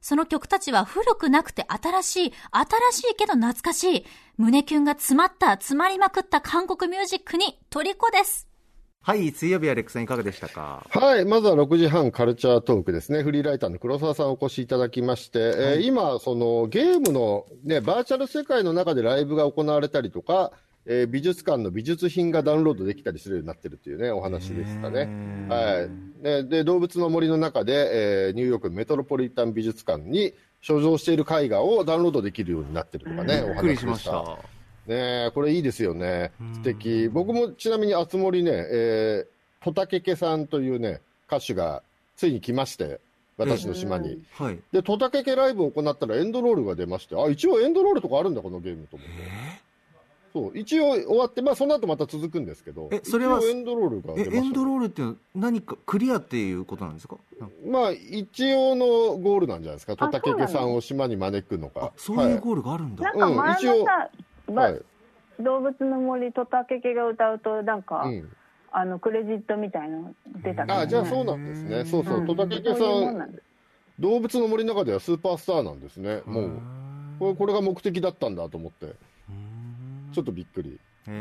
[0.00, 8.53] その曲たちは古くなくて新しい、新しいけど懐かしい、胸キュンが詰まった、詰まりまくった韓国ミュージックに虜です。
[9.06, 10.86] はい水曜日アレックさんいかがでしたか？
[10.88, 11.26] はい。
[11.26, 13.22] まずは6時半カルチャートークですね。
[13.22, 20.52] フリーライターの黒沢さんお越しいただきまして、えー今、そのゲームのね、バーチャル世界の中でライブが行われたりとか、
[20.86, 25.00] えー美術館の美術品がダウンロードできたりするようになってるというね、お話でしたね。
[25.50, 25.86] は
[26.22, 26.24] い。
[26.24, 33.80] ねで、動物の森の中で、えーニューヨークメトロポリタン美術館に所蔵している絵画をダウンロードできるようになってるとかね、おびっくり話でし。
[33.80, 34.53] しましたた
[34.86, 36.32] ねえこれいいですよね。
[36.54, 37.08] 素敵。
[37.08, 41.82] 僕もちなみにあつ森ね、えー、トタケケさんというね、歌手が
[42.16, 43.00] ついに来まして、
[43.36, 44.22] 私の島に。
[44.32, 49.14] はいで、トタケケライブを行ったらエンドロールが出まして、あ、一応エンドロールとかあるんだ、このゲームと思って。
[50.34, 57.16] そう、一応終わって、まあその後また続くんですけど、えそれはエンドロールが出ました、えエンドロールっていうのは何かクリアっていうことなんですか？
[57.64, 59.96] まあ一応のゴールなんじゃないですか。
[59.96, 61.92] トタケケさんを島に招くのあが。
[61.96, 63.86] そういうゴールがあるんだ、うんなんか前も一応
[64.46, 64.82] さ、ばはい。
[65.40, 68.32] 動物の森トタケケが歌うとなんか、うん。
[68.76, 71.84] あのクレジットみたいの出たから、あ、じゃあそうなんですね。
[71.84, 72.18] そうそう。
[72.18, 72.26] うん。
[72.26, 73.38] トタケケさん
[74.00, 76.22] 動物の森の中ではスーパースターなんですね。
[76.26, 76.50] もう、
[77.20, 78.94] これこれが目的だったんだと思って、
[80.12, 80.78] ちょっとびっくり。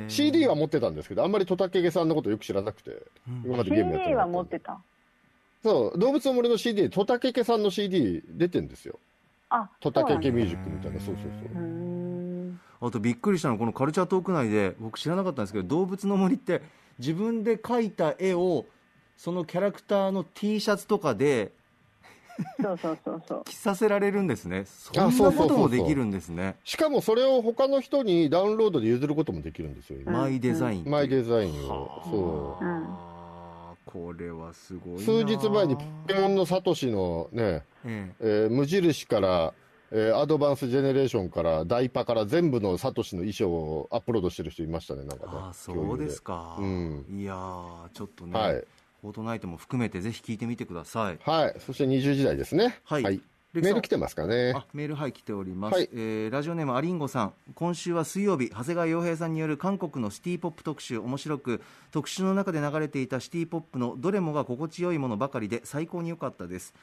[0.07, 3.03] CD は持ってたんですけど、あんまりトタケケさんのことよく知らなくて、
[3.45, 4.33] 今までゲームやって CD たんで。
[4.33, 4.79] 持ってた。
[5.61, 8.99] そう、動物の森の CD、トタケケさんの CD 出てんですよ。
[9.49, 11.63] あトタケケミュージックみたいな、そうそうそう
[12.85, 16.61] あとびっくりしたのはこのカルチャートーク内で僕知らなかったんですけど動物の森って
[16.99, 18.65] 自分で描いた絵を
[19.17, 21.51] そのキャラクターの T シャツとかで
[22.61, 23.41] そうそうそうそう。
[23.45, 25.57] 着させられるんですねそんなあそうそうそうそう。
[25.59, 26.55] こともできるんですね。
[26.63, 30.11] しかもそれを他の人にダウンロードで譲ることもできるんですよ、今。
[30.23, 32.01] マイデザインマイデザインを。
[32.03, 32.65] そう。
[32.65, 38.11] んあーこれはすごいな数日前にポケモンのサトシのね、え。
[38.19, 39.53] えー無印から、
[39.95, 45.31] えーアドバンスジェネレーションから、ダイパから全部のサトシの衣装をアップロードしてる人いましたね、なんかね。
[45.35, 47.05] ああそうですか、うん。
[47.09, 48.63] いやーちょっとね、はい。
[49.01, 51.19] フォートナイトも含めてぜひ聞いてみてください。
[51.23, 51.55] はい。
[51.59, 52.79] そして20時代ですね。
[52.85, 53.03] はい。
[53.03, 53.71] メレクさん。
[53.73, 54.53] ール来てますかね。
[54.55, 55.89] あメールはい来ております、はい。
[55.93, 57.33] えーラジオネームアリンゴさん。
[57.53, 60.97] 今週は水曜日長谷川洋平さんによる韓国のシティポップ特集。
[60.97, 66.73] 面白く特集の中で流れていたシティポップのどれもが心地よいものばかりで最高に良かったです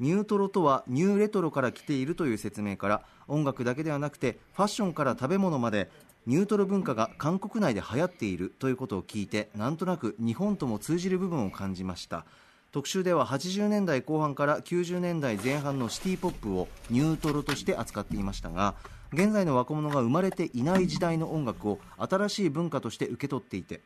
[0.00, 5.90] ニュートロとはニューレトロから来ているという説明から音楽だけではなくてファッションから食べ物まで
[6.26, 12.24] ニュートロ文化が韓国内で流行っているということを聞いてなんとなく日本とも通じる部分を感じました。
[12.72, 18.76] 特集では80年代後半から90年代前半のシティポップをニュートロとして扱っていましたが
[19.12, 23.80] 現在の若者が生まれていない時代の音楽を新しい文化として受け取っていて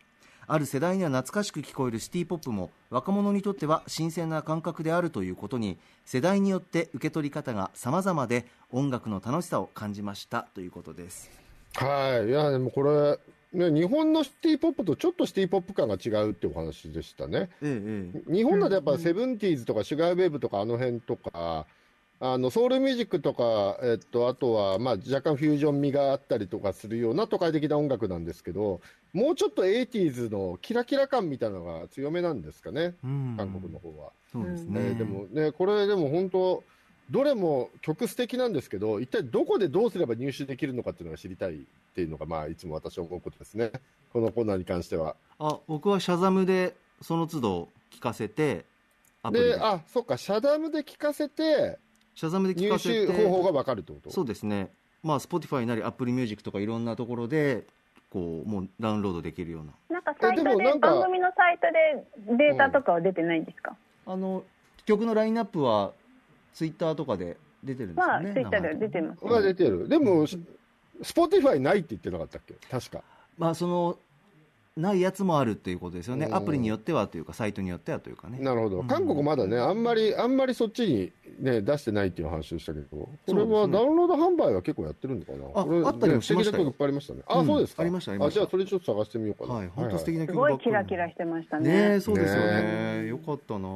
[0.46, 11.44] ある世代には懐かしく聞こえるシティポップも若者にとっては新鮮な感覚であるということに世代によって受け取り方が様々で音楽の楽しさを感じましたということです
[11.76, 12.28] はい。
[12.28, 13.18] いや、でもこれ、
[13.52, 17.50] ね、日本のシティポップとちょっとシティポップ感が違うってお話でしたね。
[17.62, 21.66] ええ日本だとやっぱセブンティーズとかシュガーウェーブとかあの辺とか、
[22.20, 28.80] あのソウルミュージックとか、えっと、あとは、まあ、若干フュージョン味があったりとかするような都会的な音楽なんですけど、
[29.12, 34.10] もうちょっと 80s のキラキラ感みたいなのが強めなんですかね、うん韓国の方は。
[34.32, 36.64] そうですねね、でもね、これでも本当、
[37.10, 41.58] どれも曲素敵なんですけど、一体どこでどうすれば入手できるのかっていうのが知りたいっ
[41.94, 43.72] ていうのが、まあ、いつも私は思うことですね。
[44.12, 45.16] このコーナーに関しては。
[45.38, 48.64] あ僕はシャザムでその都度聞かせて
[49.30, 51.78] であ、そっか、シャダムで聞かせて、
[52.14, 53.06] シャザムで聞入かせて。
[53.06, 54.70] 手方法がわかるってことそうですね、
[55.02, 57.64] まあ、Spotify なり Apple Music とかいろんなところで
[58.10, 59.72] こうもうダウンロードできるような。
[59.90, 61.66] なんかサイトえでもでなんか番組のサイト
[62.30, 64.44] でデータとかは出てないんですか、あの
[64.86, 65.92] 曲のラインナップは
[66.52, 69.88] ツイッターとかで出てるんですまあよね、ツイッターでは出てまます、が出てる。
[69.88, 72.54] でも、 Spotify ないって言ってなかったっけ？
[72.70, 73.02] 確か。
[73.36, 73.98] まあその
[74.76, 76.34] ないやつもあるっていうことですよね、うん。
[76.34, 78.38] アプリによってはというかサイトによってはというかね。
[78.40, 78.82] なるほど。
[78.82, 85.60] 韓国まだね、あんまり、あんまりそっちにね、出してないっていう話でしたけど、これはダウンロード販売は結構やってるのかな？
[85.60, 86.64] あこれあったりもしましたよ。
[86.64, 87.22] ね素敵な曲いっぱいありましたね。
[87.26, 87.82] あ、うんそうですか。
[87.82, 88.34] ありましたありました。
[88.34, 89.58] じゃあそれちょっと探してみようかな。
[89.58, 90.56] はい本当素敵なす曲ばっかり。
[90.56, 91.68] ごいキラキラしてましたね。
[91.68, 93.02] ねえそうですよね。
[93.02, 93.68] ねよかったな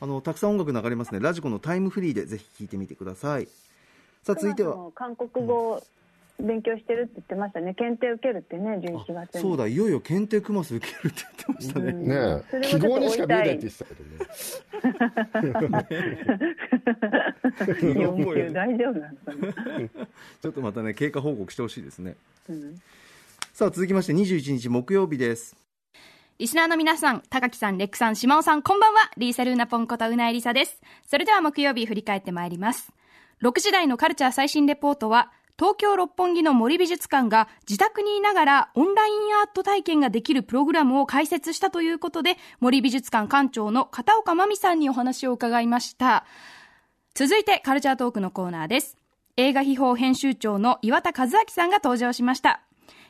[0.00, 1.20] あのたくさん音楽流れますね。
[1.20, 3.48] ラジコのタイムフリーでぜひ聴いてみてください。
[4.22, 4.90] さあ続いては。
[4.94, 5.82] 韓国語を
[6.40, 7.74] 勉強してるって言ってましたね。
[7.74, 9.40] 検定受けるってね11月に。
[9.40, 9.66] そうだ。
[9.66, 12.08] いよいよ検定クマス受けるって言ってましたね、うん。
[12.08, 15.84] ねえ、それはちょっと記号にしか見えないって言ってたけどね。
[17.94, 19.32] 4級大丈夫なんですか
[19.78, 19.90] ね、
[20.42, 22.16] ちょっとまたね経過報告してほしいですね。
[22.48, 22.80] うん。
[23.52, 25.56] さあ続きまして21日木曜日です。
[26.38, 29.08] リスナーの皆さん、高木さん、レックさん、島尾さん、こんばんは。
[29.16, 30.80] リーサルーナポンことうなえりさです。
[31.06, 32.92] それでは木曜日振り返ってまいります。
[33.40, 46.24] 6時台のカルチャー最新レポートは、東京六本木の森美術館が自宅にいながらオンラインアート体験ができるプログラムを開設したということで、森美術館館長の片岡真美さんにお話を伺いました。
[47.14, 48.96] 続いてカルチャートークのコーナーです。
[49.36, 52.62] 映画秘宝編集長の岩田和明さんが登場しました。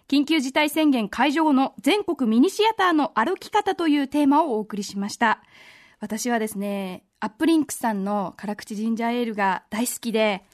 [0.06, 5.40] 緊急事態宣言解除後の全国ミニシアターの歩き方というテーマをお送りしました。
[5.98, 10.44] 私はですね、アップリンクさんの辛口ジンジャーエールが大好きで、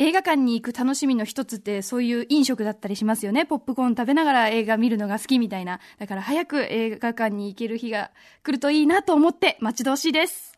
[0.00, 3.44] 映画館に行く楽しみの一つってそういう飲食だったりしますよね。
[3.44, 5.80] ポップコーン食べながら映画見るのが好きみたいな。
[5.98, 8.12] だから早く映画館に行ける日が
[8.44, 10.56] 来るといいなと思って待ち遠しいです。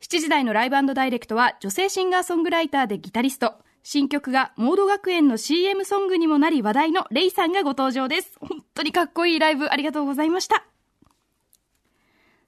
[0.00, 3.54] 7時台のライブダイレクトは女性シンガーソングライターでギタリスト。
[3.82, 8.38] 新曲がモード学園の CM ソングにもなり話題のレイさんがご登場です。
[8.40, 10.64] 本当にかっこいいライブありがとうございました。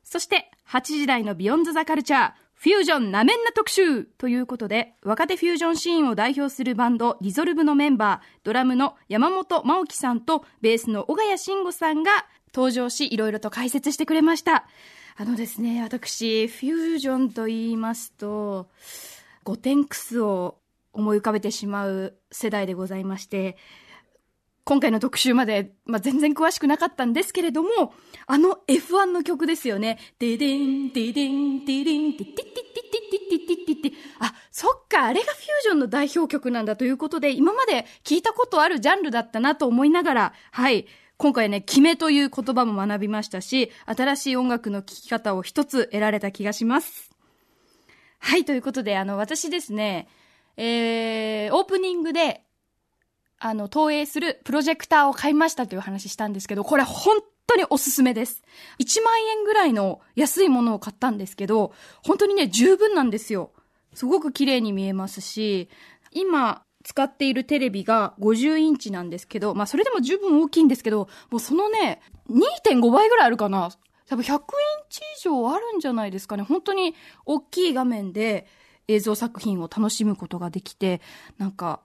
[0.05, 2.42] そして8時台のビヨンズザカルチャー。
[2.63, 12.13] フュージョンなめんな特集ということで、若手フュージョンシーンを代表するバンド、ディゾルブのメンバー、ドラムの山本真央さんと、ベースの小谷慎吾さんが
[12.55, 14.69] 登場し、いろいろと解説してくれました。
[15.17, 18.69] あのですね、私、フュージョンと言いますと、
[19.43, 20.59] ゴテンクスを
[20.93, 23.57] 思い浮かべてしまう世代でございまして、
[24.65, 27.95] 今回の特集まで、まあ、全然詳しくなかったんですけれども、
[28.27, 29.99] あの F1 の曲ですよね。
[30.21, 40.87] デデン、デデン、デデン、デテテテテテテテテテあ、そっか、あれがフュージョンの代表曲なんだということで、今まで聞いたことあるジャンルだったなと思いながら、はい、
[41.17, 47.11] 今回ね、決めという言葉も学びましたし、新しい音楽の聴き方を一つ得られた気がします。
[48.21, 50.07] はい、ということで、あの、私ですね、
[50.57, 52.45] えー、オープニングで、
[53.45, 57.19] あの、投影するプロジェクターを買いましたという話したんですけど、これ本
[57.49, 58.45] 当におすすめです。
[58.79, 61.73] 1万円ぐらいの安いものを買ったんですけど、
[62.05, 63.51] 本当にね、十分なんですよ。
[63.95, 65.69] すごく綺麗に見えますし、
[66.13, 73.71] 今使っているテレビが50インチなんですけど、まあそれでも十分大きいんですけど、もうそのね、2.5倍ぐらいあるかな。
[74.07, 74.39] 多分100イン
[74.89, 76.45] チ以上あるんじゃないですかね。
[76.45, 76.95] 本当に
[77.27, 78.47] 大きい画面で
[78.87, 81.01] 映像作品を楽しむことができて、
[81.39, 81.81] なんか、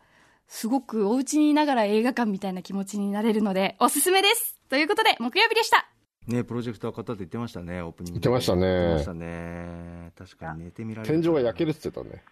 [0.48, 5.90] すごくお家にいながら映画館みたいな気持ちになれるので、おすすめですということで、木曜日でした
[6.28, 10.12] ねプロジェクター買ったって言ってましたね、オープニング言ってましたね言ってましたね。
[10.18, 11.22] 確かに寝てみられる。
[11.22, 12.24] 天井が焼けるって言ってたね。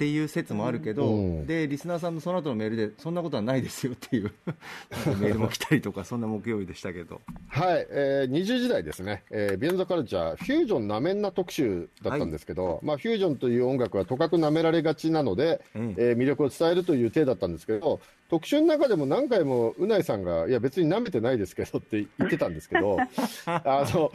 [0.00, 1.46] っていう説もあるけど、うん。
[1.46, 4.32] でリスナーさんのその後のメールでそんなことはないですよっていう
[5.20, 7.20] メールも来たりとかそんな木曜日でしたけど。
[7.48, 15.94] はい、えー、20時代ですね、えー、ビヨンドカルチャー、フュージョンなめんな特集だったんですけど、まあ、フュージョンという音楽はとかくなめられがちなので、うん。
[15.98, 22.96] えー魅力を伝えるという体だったんですけど、特集の中でも何回もうないさんが、いや、別に舐めてないですけどって言ってたんですけど、
[23.44, 24.12] あのこ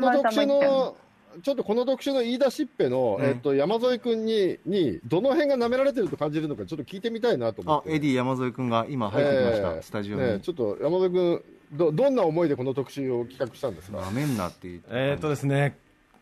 [0.00, 0.96] の特集の、
[1.42, 7.90] ちょっとこの特集の言い出しっぺの、うんえっと、山添君にに、どの辺が舐められてると感じるのか、ちょっと聞いてみたいなと思って。
[7.90, 14.00] あエディ山添君が今入ってきました、えースタジオに、ねちょっと山添君ど、どんな思いでこの特集を企画したんですか？
[14.00, 15.76] なめんなって言ってえー、とですね、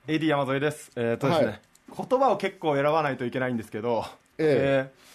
[0.09, 0.91] エディ山添です。
[0.97, 1.61] えー、とですね、はい
[1.97, 4.05] 言葉を結構選ばないといけないんですけど、
[4.39, 5.07] えー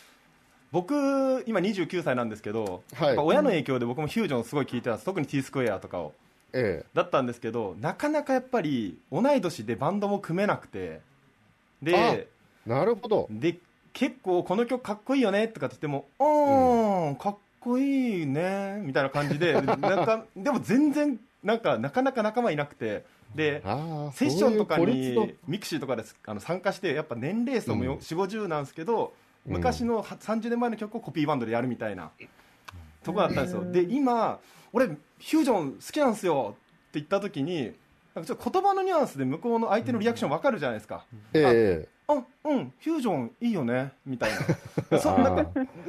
[0.71, 5.05] 僕、今29歳なんですけど、はい親の影響で僕もフュージョンすごい聞いてたんです。
[5.05, 6.13] 特に T スクエアとかを。
[6.53, 11.01] えだったんですけど、なかなかやっぱり同い年でバンドも組めなくて、
[11.81, 12.27] で、え
[12.65, 13.27] なるほど。
[13.31, 13.57] で
[13.93, 23.03] 結構この曲かっこいいよねとかって言っても「うーん、かっこいいね」みたいな感じで なんかでも全然なんかなかなか仲間いなくて
[23.35, 23.61] で
[24.13, 27.97] セッションとかにミクシーとかであの参加してやっぱ年齢層もようん。
[27.99, 29.13] 4 5 0なんですけど、
[29.45, 29.53] うん。
[29.53, 32.11] 昔のは30年前の曲をコピーバンドでやるみたいな
[33.03, 33.65] とこだったんですよ。
[33.71, 34.39] で今
[34.73, 37.73] 俺フュージョン好きなんですよって言った時に
[38.13, 44.31] なんかちょっと言葉のニュアンスで向こうの相手のリアクション分かるじゃないですか、とえあうんフュージョンいいよねみたい
[44.89, 44.99] な。
[44.99, 45.45] そんな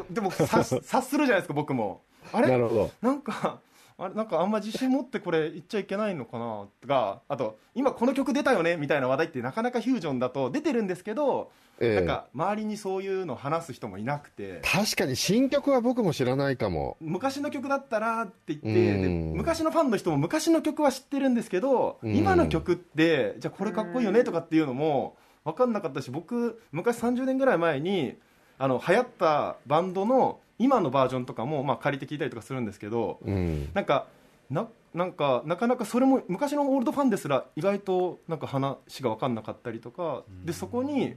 [0.08, 2.00] でも察察するじゃないですか僕も。
[2.32, 2.46] あれ？
[2.46, 2.90] えなるほど。
[3.00, 3.58] なんか
[3.98, 6.66] あれなんかあんま自信持ってこれ言っちゃいけないのかな？
[6.80, 11.94] とかあと今この曲出たよねみたいな話題ってなかなかフュージョンだと出てるんですけど、ええ。
[11.96, 14.60] なんか周りにそういうの話す人もいなくて。
[14.64, 16.96] 確かに新曲は僕も知らないかも。
[17.00, 22.16] 昔の曲だったらって言って昔のファンの人も昔の曲は知ってるんですけどうん。
[22.16, 28.16] 今の曲ってじゃあこれかっこいいよねとかっていうのも分かんなかったし僕昔30年ぐらい前に
[28.58, 33.68] あの流行ったバンドの今のバージョンとかもまあ借りて聞いたりとかするんですけどうん。
[33.74, 34.06] なんか
[34.50, 41.14] ななんかなかなかそれも昔のオールドファンですら意外となんか話が分かんなかったりとかでそこに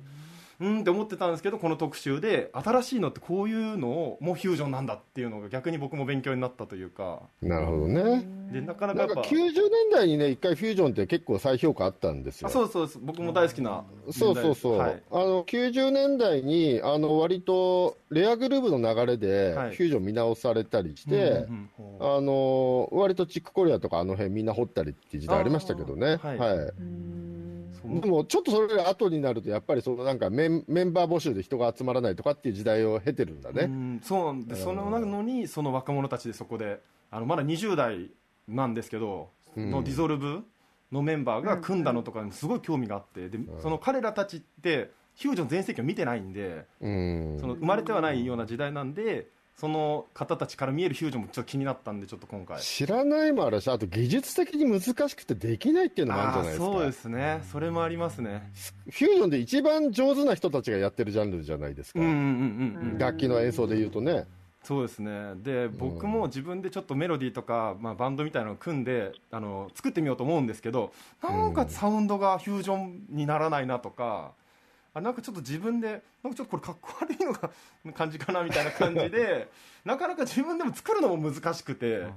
[0.59, 7.21] うんって思ってたんですけどこの特集で新しいのってこういうのをもうフュージョンなんだっていうのが逆に僕も勉強になったというか。
[7.41, 8.27] なるほどね。
[8.51, 9.53] でなかなかなんかやっぱ90年
[9.91, 12.47] 代にね、一回フュージョンって結構再評価あったんですよ。
[12.47, 12.99] あそうそうです。
[13.01, 15.03] 僕も大好きなそうそうそう、はい。
[15.11, 19.71] あの90年代にあの割とレアグルーヴの流れでフはい。
[19.71, 26.37] ュージョン見直されたりして、うんうんうんあの割とチックコリアとかあの辺みんな掘ったりっていう時代ありましたけどね、はい。
[26.37, 26.73] はい
[27.87, 33.65] でもちょっとそれが後になると、やっぱりそのなんかメンメンバー募集で人が集まらないとかっていう時代を経てるんだうね。
[33.65, 34.01] ん。
[34.03, 36.79] そうなんでそのなのにその若者たちでそこで
[37.11, 38.11] あのまだ20代
[38.47, 39.71] なんですけど、うん。
[39.71, 40.43] のディゾルブ
[40.91, 47.37] のメンバーが組んだのとかにすごい興味があってでその彼らたちってフュージョン全盛期を見てないんでうん。
[47.39, 49.27] その生まれてはないような時代なんで
[49.57, 52.59] その方たちから見えるフュージョンもちょっと気になったんでちょっと今回。
[52.61, 56.65] 知らないもあるし、あと技術的に難しくてできないっていうのもあるじゃないですか。
[56.65, 57.43] そうですね。
[57.51, 58.51] それもありますね。
[58.89, 61.99] フュージョンで一番上手な人たちがやってるジャンルじゃないですか。
[61.99, 62.21] うんうんうんう
[62.85, 64.25] んうん楽器の演奏で言うとね。
[64.65, 65.35] そうですね。
[65.37, 70.91] で僕も自分でちょっとメロディーとか、まあ、バンドみたいなのを組んであの作ってみようと思うんですけど
[71.23, 74.31] なんかサウンドがフュージョンにならないなとか
[74.95, 77.51] あなんかちょっと自分でなんかちょっとこれかっこ悪いのが
[77.93, 79.49] 感じかなみたいな感じで
[79.83, 82.07] なかなか自分でも作るのも難しくて、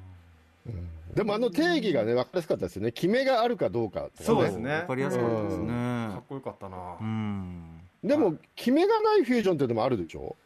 [1.14, 2.92] でもあの定義がね、分かりやすかったですよね。
[2.92, 4.08] 決めがあるかどうかね。
[4.20, 4.72] そうですね。
[4.72, 5.68] わかりやすかったですね。
[6.12, 7.80] かっこよかったな、うん。
[8.02, 10.36] でも、決めがないフュージョンっていうのもあるでしょ？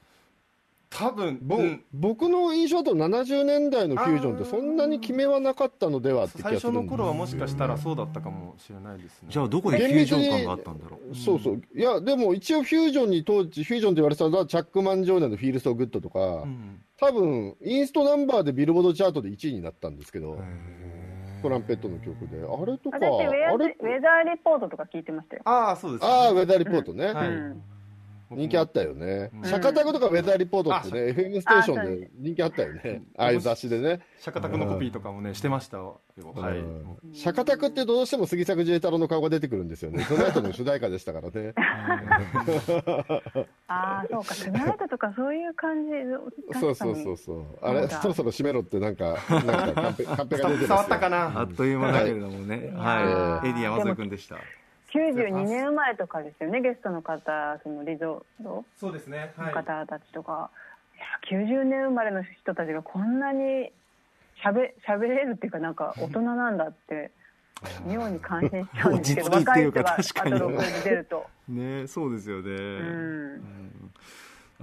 [0.94, 1.84] 多分、ぼうん。
[1.92, 9.28] 僕の印象だと70年代のフュージョンってそんなに決めはなかったのではって気最がするんです初の頃はもしかしたらそうだったかもしれないですね。
[9.30, 11.14] じゃあどこでフュージョン感があったんだろう？
[11.14, 11.62] そうそう。
[11.74, 16.82] いや、でも一応フュージョンに当時、フュージョンって言われてたのは、チャック・マンジョーネの Feel So Good とか、うん。
[16.98, 20.38] 多分、インストナンバーでビルボードチャートで1位になったんですけど、
[21.42, 22.36] トランペットの曲で。
[22.36, 23.76] あれとか、私ウェアあれ？
[23.80, 25.42] ウェザーリポートとか聞いてましたよ。
[25.46, 27.06] ああそうですああ、ウェザーリポートね。
[27.06, 27.28] はい。
[27.28, 27.62] うん
[28.36, 29.30] 人気あったよね。
[29.34, 29.44] うん。
[29.44, 33.02] シャカタクとかウェザーリポートってね、FM ステーションで人気あったよね。
[33.16, 34.00] ああいう雑誌でね。
[34.18, 36.00] シャカタクのコピーとかもねしてましたよ。
[36.34, 36.96] はい、うん。
[37.12, 40.04] シャカタクってどうしても杉作 J 太郎の顔が出てくるんですよね。
[40.08, 41.54] その後の主題歌でしたからね。
[43.68, 45.90] ああ、そうか、トゥナイトとかそういう感じ。
[46.60, 47.44] そうそうそうそう。
[47.62, 50.68] あれ、そうだそろそろ締めろってなんか、なんかカンペ、カンペが出てますよ。
[50.68, 51.40] 伝わったかな。
[51.40, 52.72] あっという間だけれどもね。
[52.74, 53.50] はい、い。
[53.50, 54.36] エディ山添君でした
[54.94, 59.32] 92年生まれとかですよね、ゲストの方、そのリゾートそうですね。
[59.38, 60.50] の方たちとか、
[61.30, 63.72] い、や90年生まれの人たちがこんなに
[64.42, 67.10] しゃべ喋れるっていうか、なんか大人なんだって、
[67.86, 71.26] 妙に感心しちゃうんですけど、 若い人がアトロクに出ると。
[71.48, 73.92] ねそうですよね、うん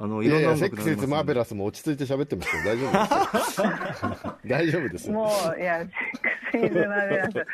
[0.02, 2.64] あのいろんないやいや、セッ音楽がありますクスイズマーベラスも落ち着いて喋ってますよ。
[2.64, 4.38] 大丈夫ですよ。
[4.46, 5.14] 大丈夫ですよ。
[5.14, 7.46] もう、いや、セックスイズマーベラス。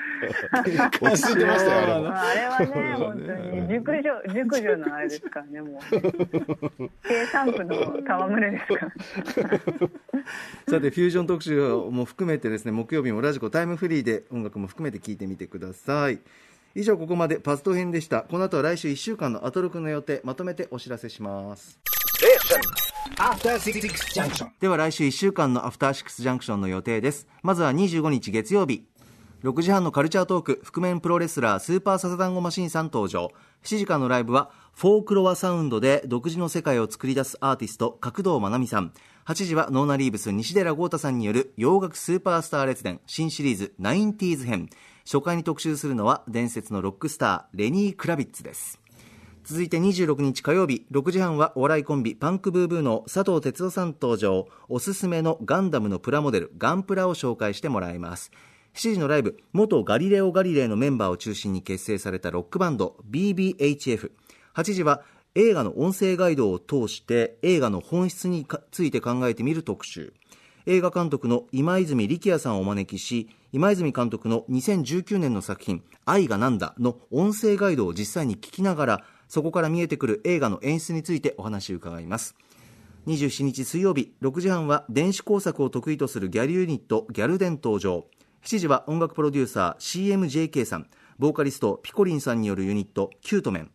[1.01, 2.03] 落ち着いてましたよ、あれも。
[2.03, 6.89] まあ、あれはね、本当に熟女、熟女のあれですからね、もう。
[7.07, 8.91] 計算部の戯れですから。
[10.67, 11.59] さてフュージョン特集
[11.91, 16.19] も含めてですね木曜日もラジコタイムフリーで音楽も含めて聞いてみてください
[16.75, 21.79] 以上ここまでパスト編でしたこの後は来週1週間のアトロクの予定まとめてお知らせします
[24.59, 27.27] では来週1週間のアフターシックスジャンクションの予定です。
[27.41, 28.85] まずは25日月曜日。
[29.43, 30.61] 6時半のカルチャートーク。
[30.63, 33.31] 覆面プロレスラースーパーササダンゴマシンさん登場。
[33.63, 38.93] 7時のライブはフォークロアサウンドで独自の世界を作り出すアーティスト角銅真音さん。
[39.25, 44.69] 8時はノーナリーブス西寺郷太さんによる洋楽スーパースター列伝新シリーズ 90s 編。
[45.03, 48.79] 初回に特集するのは伝説のロックスターレニー・クラビッツです。
[49.45, 54.47] 続いて26日火曜日6時半はお笑いコンビパンクブーブーの佐藤哲夫さん登場。
[54.69, 58.31] おすすめのガンダムのプラモデルガンプラを紹介してもらいます。
[58.73, 64.09] 7時のライブ元ガリレオ・ガリレイのメンバーを中心に結成されたロックバンド BBHF8
[64.73, 65.03] 時は
[65.35, 70.13] 映画の音声ガイドを通して映画の本質について考えてみる特集。
[70.65, 82.35] 映画監督の今泉力也さんをお招きし今泉監督の2019年の作品「愛がなんだ」の音声ガイドを実際に聞きながらそこから見えてくる映画の演出についてお話を伺います。
[83.07, 88.05] 27日水曜日6時半は電子工作を得意とするギャルユニットギャルデン登場。
[88.43, 90.87] 7時は音楽プロデューサー CMJK さん。
[91.17, 93.71] ボーカリストピコリンさんによるユニットキュートメン。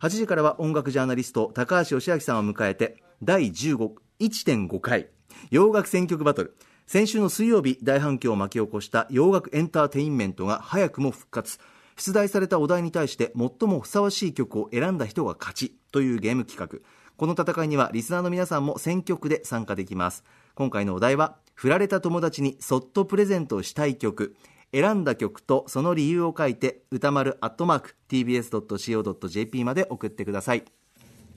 [0.00, 5.08] 8時からは音楽ジャーナリスト高橋義明さんを迎えて第15 1.5回。
[5.50, 6.56] 洋楽選曲バトル。
[6.86, 11.58] 先週の水曜日大反響を巻き起こした洋楽エンターテインメントが早くも復活。
[11.96, 16.80] 出題されたお題に対して最もふさわしい曲を選んだ人が勝ちというゲーム企画。
[17.16, 20.24] この戦いにはリスナーの皆さんも選曲で参加できます。
[20.54, 24.36] 今回のお題は振られた友達にそっとプレゼントしたい曲。
[24.72, 30.64] 選んだ曲とその理由を書いて歌丸アットマーク tbs.co.jp まで送ってください。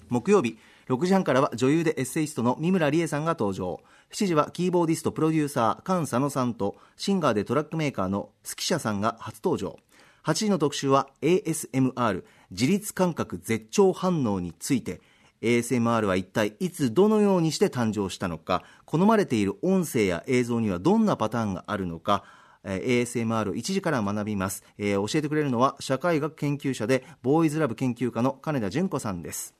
[0.09, 3.81] 木曜日6時半からは女優でエッセイストの美村里江さんが登場。
[4.11, 9.77] 7時はキーボーディストプロデューサー Kan Sano さんとシンガーでトラックメーカーの SUKISHA さんが初登場。
[10.25, 15.01] 8時の特集は ASMR 自律感覚絶頂反応について。
[15.41, 22.23] ASMR は一体いつどのようにして誕生したのか好まれている音声や映像にはどんなパターンがあるのか
[22.63, 29.53] ASMR を1時から学びます、えー教えてくれるのは社会学研究者でボーイズラブ研究家の金田純子さんです。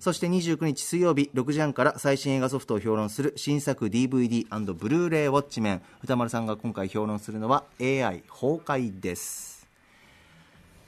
[0.00, 5.82] そして29日水曜日6時半から最新映画ソフトを評論する新作 DVD& ブルーレイウォッチメン。
[6.04, 9.57] 歌丸さんが今回評論するのは AI 崩壊です。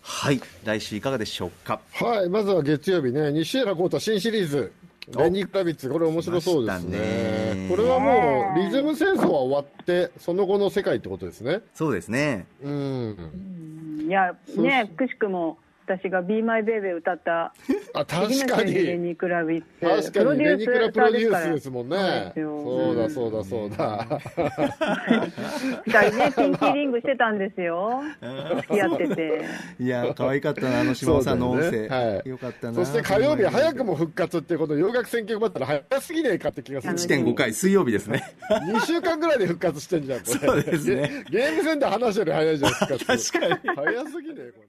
[0.03, 0.41] はい。
[0.65, 1.81] 来週いかがでしょうか？
[1.93, 4.73] はい、まずは月曜日ね、西浦浩太新シリーズ、
[5.17, 6.99] レニー・クラビッツ、これ面白そうですね。
[6.99, 7.69] ね。
[7.69, 11.61] これはもう、リズム戦争は終わって、その後の世界ってことですね。
[11.75, 12.47] そうですね。
[12.63, 14.07] うん。
[14.09, 15.59] いや、ね、くしくも
[15.99, 17.53] 私が「Be My Baby」歌った
[17.95, 19.09] あ、確か先生レに。
[19.09, 22.33] ニクラビ確かに、レニクラプロデュースですもんね。
[22.35, 24.21] そうだ、そうだ、そうだ。
[25.87, 28.03] 二人ねピンキーリングしてたんですよ
[28.57, 29.45] 付き合ってて
[29.81, 36.95] いや可愛かったなあの島尾さんの音声、そうだよねはいよかったなそして火曜日早くも復活っていうこの洋楽選曲バトル早すぎねえかって気がする。
[36.95, 40.39] 1.5回水曜日ですね2週間ぐらいで復活してんじゃん、これ。
[40.39, 41.41] そうですねゲ。
[41.41, 43.31] ゲームセンター話より早いじゃん、復活。
[43.33, 44.69] 確かに早すぎねえ、これ。